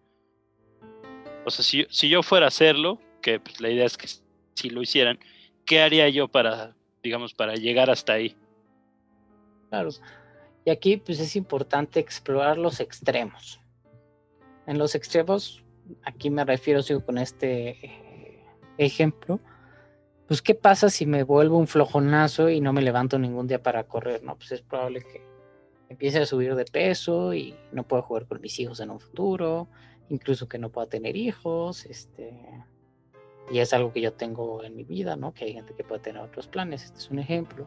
O 1.45 1.49
sea, 1.49 1.63
si, 1.63 1.85
si 1.89 2.09
yo 2.09 2.21
fuera 2.21 2.45
a 2.45 2.49
hacerlo, 2.49 2.99
que 3.21 3.39
pues, 3.39 3.59
la 3.59 3.69
idea 3.69 3.85
es 3.85 3.97
que 3.97 4.07
si 4.55 4.69
lo 4.69 4.81
hicieran, 4.81 5.19
¿qué 5.65 5.81
haría 5.81 6.09
yo 6.09 6.27
para, 6.27 6.75
digamos, 7.01 7.33
para 7.33 7.55
llegar 7.55 7.89
hasta 7.89 8.13
ahí? 8.13 8.35
Claro. 9.69 9.89
Y 10.65 10.71
aquí 10.71 10.97
pues 10.97 11.19
es 11.19 11.35
importante 11.35 11.99
explorar 11.99 12.57
los 12.57 12.79
extremos. 12.79 13.59
En 14.67 14.77
los 14.77 14.93
extremos, 14.93 15.63
aquí 16.03 16.29
me 16.29 16.45
refiero, 16.45 16.81
sigo 16.81 17.03
con 17.03 17.17
este 17.17 18.08
ejemplo, 18.79 19.39
pues 20.27 20.41
qué 20.41 20.55
pasa 20.55 20.89
si 20.89 21.05
me 21.05 21.23
vuelvo 21.23 21.57
un 21.57 21.67
flojonazo 21.67 22.49
y 22.49 22.61
no 22.61 22.73
me 22.73 22.81
levanto 22.81 23.17
ningún 23.17 23.47
día 23.47 23.61
para 23.61 23.83
correr, 23.85 24.23
¿no? 24.23 24.35
Pues 24.35 24.51
es 24.51 24.61
probable 24.61 25.01
que 25.01 25.23
empiece 25.89 26.19
a 26.19 26.25
subir 26.25 26.55
de 26.55 26.65
peso 26.65 27.33
y 27.33 27.55
no 27.71 27.83
pueda 27.83 28.03
jugar 28.03 28.27
con 28.27 28.39
mis 28.39 28.59
hijos 28.59 28.79
en 28.79 28.91
un 28.91 28.99
futuro, 28.99 29.67
incluso 30.09 30.47
que 30.47 30.59
no 30.59 30.69
pueda 30.69 30.87
tener 30.87 31.15
hijos, 31.15 31.85
este, 31.85 32.31
y 33.51 33.59
es 33.59 33.73
algo 33.73 33.91
que 33.91 34.01
yo 34.01 34.13
tengo 34.13 34.63
en 34.63 34.75
mi 34.75 34.83
vida, 34.83 35.15
¿no? 35.15 35.33
Que 35.33 35.45
hay 35.45 35.53
gente 35.53 35.73
que 35.73 35.83
puede 35.83 36.01
tener 36.01 36.21
otros 36.21 36.47
planes, 36.47 36.83
este 36.83 36.99
es 36.99 37.09
un 37.09 37.19
ejemplo. 37.19 37.65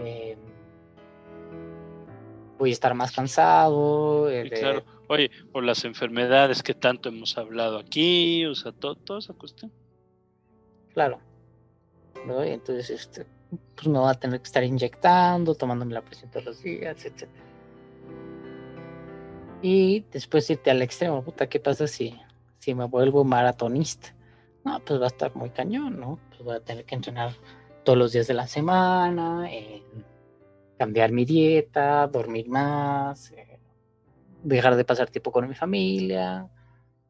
Eh, 0.00 0.36
voy 2.58 2.70
a 2.70 2.72
estar 2.72 2.94
más 2.94 3.12
cansado. 3.12 4.30
Eh, 4.30 4.50
claro. 4.50 4.84
Oye, 5.08 5.30
por 5.50 5.64
las 5.64 5.84
enfermedades 5.84 6.62
que 6.62 6.74
tanto 6.74 7.08
hemos 7.08 7.36
hablado 7.36 7.78
aquí, 7.78 8.46
o 8.46 8.54
sea, 8.54 8.72
todo, 8.72 8.94
toda 8.94 9.18
esa 9.18 9.32
cuestión. 9.32 9.72
Claro. 10.94 11.20
Entonces, 12.44 12.90
este, 12.90 13.26
pues 13.74 13.88
me 13.88 13.98
voy 13.98 14.10
a 14.10 14.14
tener 14.14 14.40
que 14.40 14.46
estar 14.46 14.62
inyectando, 14.62 15.54
tomándome 15.54 15.94
la 15.94 16.02
presión 16.02 16.30
todos 16.30 16.46
los 16.46 16.62
días, 16.62 17.04
etc. 17.04 17.28
Y 19.62 20.00
después 20.12 20.48
irte 20.50 20.70
al 20.70 20.82
extremo, 20.82 21.22
puta, 21.22 21.48
¿qué 21.48 21.60
pasa 21.60 21.86
si, 21.86 22.18
si 22.58 22.74
me 22.74 22.84
vuelvo 22.84 23.24
maratonista? 23.24 24.14
No, 24.64 24.80
pues 24.80 25.00
va 25.00 25.04
a 25.04 25.08
estar 25.08 25.34
muy 25.34 25.50
cañón, 25.50 25.98
¿no? 25.98 26.18
Pues 26.30 26.42
voy 26.42 26.56
a 26.56 26.60
tener 26.60 26.84
que 26.84 26.94
entrenar 26.94 27.32
todos 27.84 27.98
los 27.98 28.12
días 28.12 28.26
de 28.26 28.34
la 28.34 28.46
semana, 28.46 29.48
cambiar 30.78 31.12
mi 31.12 31.24
dieta, 31.24 32.06
dormir 32.06 32.48
más, 32.48 33.32
eh, 33.32 33.58
dejar 34.42 34.76
de 34.76 34.84
pasar 34.84 35.10
tiempo 35.10 35.32
con 35.32 35.48
mi 35.48 35.54
familia, 35.54 36.48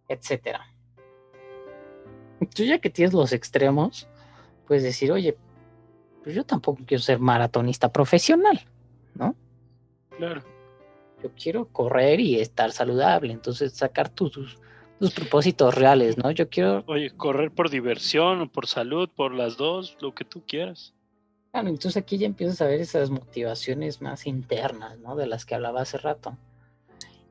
etc. 0.08 0.58
Tú 2.54 2.64
ya 2.64 2.78
que 2.78 2.90
tienes 2.90 3.14
los 3.14 3.32
extremos, 3.32 4.08
puedes 4.66 4.82
decir, 4.82 5.12
oye, 5.12 5.36
pues 6.22 6.34
yo 6.34 6.44
tampoco 6.44 6.82
quiero 6.86 7.02
ser 7.02 7.18
maratonista 7.18 7.92
profesional, 7.92 8.60
¿no? 9.14 9.34
Claro. 10.16 10.42
Yo 11.22 11.30
quiero 11.40 11.66
correr 11.66 12.20
y 12.20 12.40
estar 12.40 12.72
saludable, 12.72 13.32
entonces 13.32 13.72
sacar 13.72 14.08
tus, 14.08 14.58
tus 14.98 15.10
propósitos 15.12 15.74
reales, 15.74 16.18
¿no? 16.18 16.30
Yo 16.30 16.48
quiero... 16.48 16.84
Oye, 16.86 17.10
correr 17.10 17.50
por 17.50 17.70
diversión 17.70 18.40
o 18.40 18.50
por 18.50 18.66
salud, 18.66 19.08
por 19.14 19.32
las 19.34 19.56
dos, 19.56 19.96
lo 20.00 20.14
que 20.14 20.24
tú 20.24 20.42
quieras. 20.46 20.94
Claro, 21.52 21.68
entonces 21.68 21.96
aquí 21.96 22.18
ya 22.18 22.26
empiezas 22.26 22.60
a 22.62 22.66
ver 22.66 22.80
esas 22.80 23.10
motivaciones 23.10 24.00
más 24.00 24.26
internas, 24.26 24.98
¿no? 24.98 25.16
De 25.16 25.26
las 25.26 25.44
que 25.44 25.54
hablaba 25.54 25.82
hace 25.82 25.98
rato. 25.98 26.36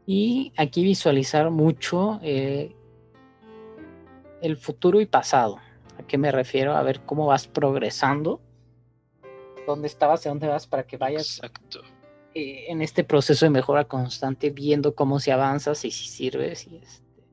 Y 0.05 0.53
aquí 0.57 0.83
visualizar 0.83 1.49
mucho 1.49 2.19
eh, 2.21 2.75
el 4.41 4.57
futuro 4.57 5.01
y 5.01 5.05
pasado. 5.05 5.59
¿A 5.97 6.03
qué 6.07 6.17
me 6.17 6.31
refiero? 6.31 6.75
A 6.75 6.83
ver 6.83 7.01
cómo 7.01 7.27
vas 7.27 7.47
progresando, 7.47 8.41
dónde 9.67 9.87
estabas, 9.87 10.25
y 10.25 10.29
dónde 10.29 10.47
vas, 10.47 10.67
para 10.67 10.85
que 10.85 10.97
vayas 10.97 11.41
eh, 12.33 12.65
en 12.67 12.81
este 12.81 13.03
proceso 13.03 13.45
de 13.45 13.51
mejora 13.51 13.85
constante, 13.85 14.49
viendo 14.49 14.95
cómo 14.95 15.19
se 15.19 15.31
avanza, 15.31 15.71
y 15.71 15.91
si 15.91 15.91
sirves. 15.91 16.67
Y 16.67 16.77
este... 16.77 17.23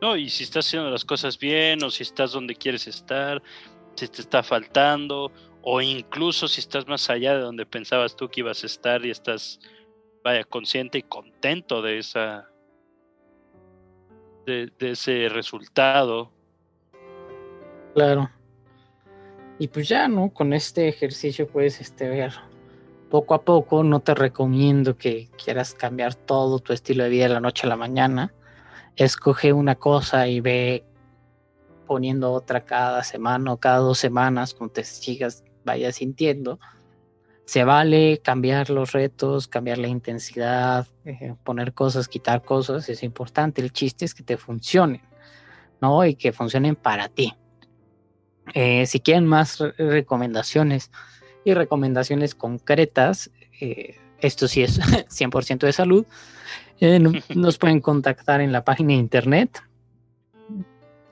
No, 0.00 0.16
y 0.16 0.28
si 0.28 0.44
estás 0.44 0.66
haciendo 0.66 0.90
las 0.90 1.04
cosas 1.04 1.38
bien, 1.38 1.82
o 1.84 1.90
si 1.90 2.02
estás 2.02 2.32
donde 2.32 2.54
quieres 2.54 2.86
estar, 2.86 3.42
si 3.94 4.08
te 4.08 4.20
está 4.20 4.42
faltando, 4.42 5.30
o 5.62 5.80
incluso 5.80 6.48
si 6.48 6.60
estás 6.60 6.86
más 6.86 7.10
allá 7.10 7.34
de 7.34 7.42
donde 7.42 7.66
pensabas 7.66 8.16
tú 8.16 8.28
que 8.28 8.40
ibas 8.40 8.62
a 8.62 8.66
estar 8.66 9.04
y 9.04 9.10
estás, 9.10 9.60
vaya, 10.24 10.44
consciente 10.44 10.98
y 10.98 11.02
contento 11.02 11.82
de 11.82 11.98
esa, 11.98 12.49
de, 14.46 14.72
ese 14.80 15.28
resultado. 15.28 16.30
Claro. 17.94 18.30
Y 19.58 19.68
pues 19.68 19.88
ya, 19.88 20.08
¿no? 20.08 20.30
Con 20.30 20.52
este 20.52 20.88
ejercicio 20.88 21.46
puedes 21.46 21.80
este, 21.80 22.08
ver 22.08 22.32
poco 23.10 23.34
a 23.34 23.42
poco. 23.42 23.82
No 23.82 24.00
te 24.00 24.14
recomiendo 24.14 24.96
que 24.96 25.28
quieras 25.42 25.74
cambiar 25.74 26.14
todo 26.14 26.60
tu 26.60 26.72
estilo 26.72 27.04
de 27.04 27.10
vida 27.10 27.24
de 27.24 27.34
la 27.34 27.40
noche 27.40 27.66
a 27.66 27.70
la 27.70 27.76
mañana. 27.76 28.32
Escoge 28.96 29.52
una 29.52 29.74
cosa 29.74 30.28
y 30.28 30.40
ve 30.40 30.84
poniendo 31.86 32.32
otra 32.32 32.64
cada 32.64 33.02
semana 33.02 33.52
o 33.52 33.56
cada 33.58 33.78
dos 33.78 33.98
semanas, 33.98 34.54
cuando 34.54 34.74
te 34.74 34.84
sigas 34.84 35.44
vaya 35.64 35.92
sintiendo. 35.92 36.58
Se 37.50 37.64
vale 37.64 38.20
cambiar 38.22 38.70
los 38.70 38.92
retos, 38.92 39.48
cambiar 39.48 39.78
la 39.78 39.88
intensidad, 39.88 40.86
eh, 41.04 41.34
poner 41.42 41.74
cosas, 41.74 42.06
quitar 42.06 42.42
cosas, 42.44 42.88
es 42.88 43.02
importante. 43.02 43.60
El 43.60 43.72
chiste 43.72 44.04
es 44.04 44.14
que 44.14 44.22
te 44.22 44.36
funcionen, 44.36 45.02
¿no? 45.80 46.06
Y 46.06 46.14
que 46.14 46.32
funcionen 46.32 46.76
para 46.76 47.08
ti. 47.08 47.34
Eh, 48.54 48.86
si 48.86 49.00
quieren 49.00 49.26
más 49.26 49.58
recomendaciones 49.78 50.92
y 51.44 51.52
recomendaciones 51.54 52.36
concretas, 52.36 53.32
eh, 53.60 53.96
esto 54.20 54.46
sí 54.46 54.62
es 54.62 54.78
100% 55.10 55.66
de 55.66 55.72
salud, 55.72 56.06
nos 57.34 57.58
pueden 57.58 57.80
contactar 57.80 58.40
en 58.40 58.52
la 58.52 58.62
página 58.62 58.90
de 58.90 59.00
internet, 59.00 59.60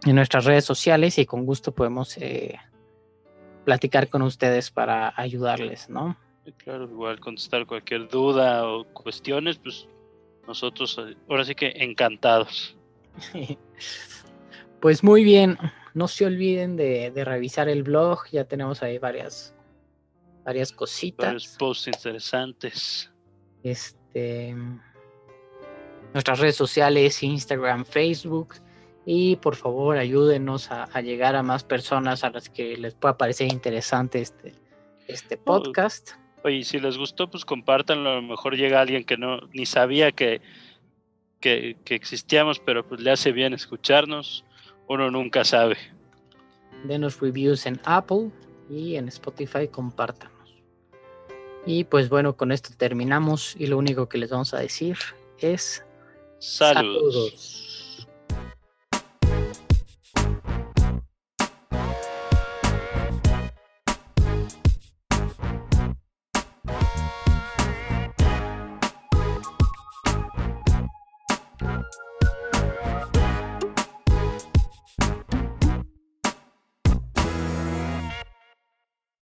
en 0.06 0.14
nuestras 0.14 0.44
redes 0.44 0.64
sociales 0.64 1.18
y 1.18 1.26
con 1.26 1.44
gusto 1.44 1.74
podemos 1.74 2.16
platicar 3.64 4.08
con 4.08 4.22
ustedes 4.22 4.70
para 4.70 5.12
ayudarles, 5.16 5.90
¿no? 5.90 6.16
Claro, 6.56 6.84
igual 6.84 7.20
contestar 7.20 7.66
cualquier 7.66 8.08
duda 8.08 8.66
o 8.66 8.84
cuestiones, 8.84 9.58
pues 9.58 9.86
nosotros 10.46 10.98
eh, 10.98 11.16
ahora 11.28 11.44
sí 11.44 11.54
que 11.54 11.72
encantados. 11.76 12.76
Pues 14.80 15.02
muy 15.02 15.24
bien, 15.24 15.58
no 15.94 16.06
se 16.06 16.24
olviden 16.24 16.76
de, 16.76 17.10
revisar 17.24 17.68
el 17.68 17.82
blog, 17.82 18.28
ya 18.30 18.44
tenemos 18.44 18.80
ahí 18.82 18.98
varias, 18.98 19.52
varias 20.44 20.70
cositas. 20.70 21.26
Varios 21.26 21.48
posts 21.58 21.88
interesantes. 21.88 23.10
Este, 23.64 24.54
nuestras 26.14 26.38
redes 26.38 26.54
sociales, 26.54 27.22
Instagram, 27.24 27.84
Facebook. 27.84 28.54
Y 29.04 29.36
por 29.36 29.56
favor 29.56 29.96
ayúdenos 29.96 30.70
a, 30.70 31.00
llegar 31.00 31.34
a 31.34 31.42
más 31.42 31.64
personas 31.64 32.22
a 32.24 32.30
las 32.30 32.48
que 32.48 32.76
les 32.76 32.94
pueda 32.94 33.16
parecer 33.16 33.50
interesante 33.50 34.20
este, 34.20 34.54
este 35.08 35.38
podcast. 35.38 36.12
Oye, 36.44 36.64
si 36.64 36.78
les 36.78 36.96
gustó, 36.96 37.28
pues 37.30 37.44
compártanlo. 37.44 38.10
A 38.10 38.14
lo 38.16 38.22
mejor 38.22 38.56
llega 38.56 38.80
alguien 38.80 39.04
que 39.04 39.16
no 39.16 39.40
ni 39.52 39.66
sabía 39.66 40.12
que, 40.12 40.40
que, 41.40 41.76
existíamos, 41.86 42.58
pero 42.58 42.86
pues 42.86 43.00
le 43.00 43.10
hace 43.10 43.32
bien 43.32 43.54
escucharnos. 43.54 44.44
Uno 44.88 45.10
nunca 45.10 45.44
sabe. 45.44 45.76
Denos 46.84 47.20
reviews 47.20 47.66
en 47.66 47.80
Apple 47.84 48.30
y 48.70 48.96
en 48.96 49.08
Spotify, 49.08 49.68
compártanos. 49.68 50.34
Y 51.66 51.84
pues 51.84 52.08
bueno, 52.08 52.36
con 52.36 52.52
esto 52.52 52.70
terminamos 52.76 53.54
y 53.58 53.66
lo 53.66 53.76
único 53.76 54.08
que 54.08 54.18
les 54.18 54.30
vamos 54.30 54.54
a 54.54 54.58
decir 54.58 54.96
es 55.38 55.84
saludos. 56.38 57.67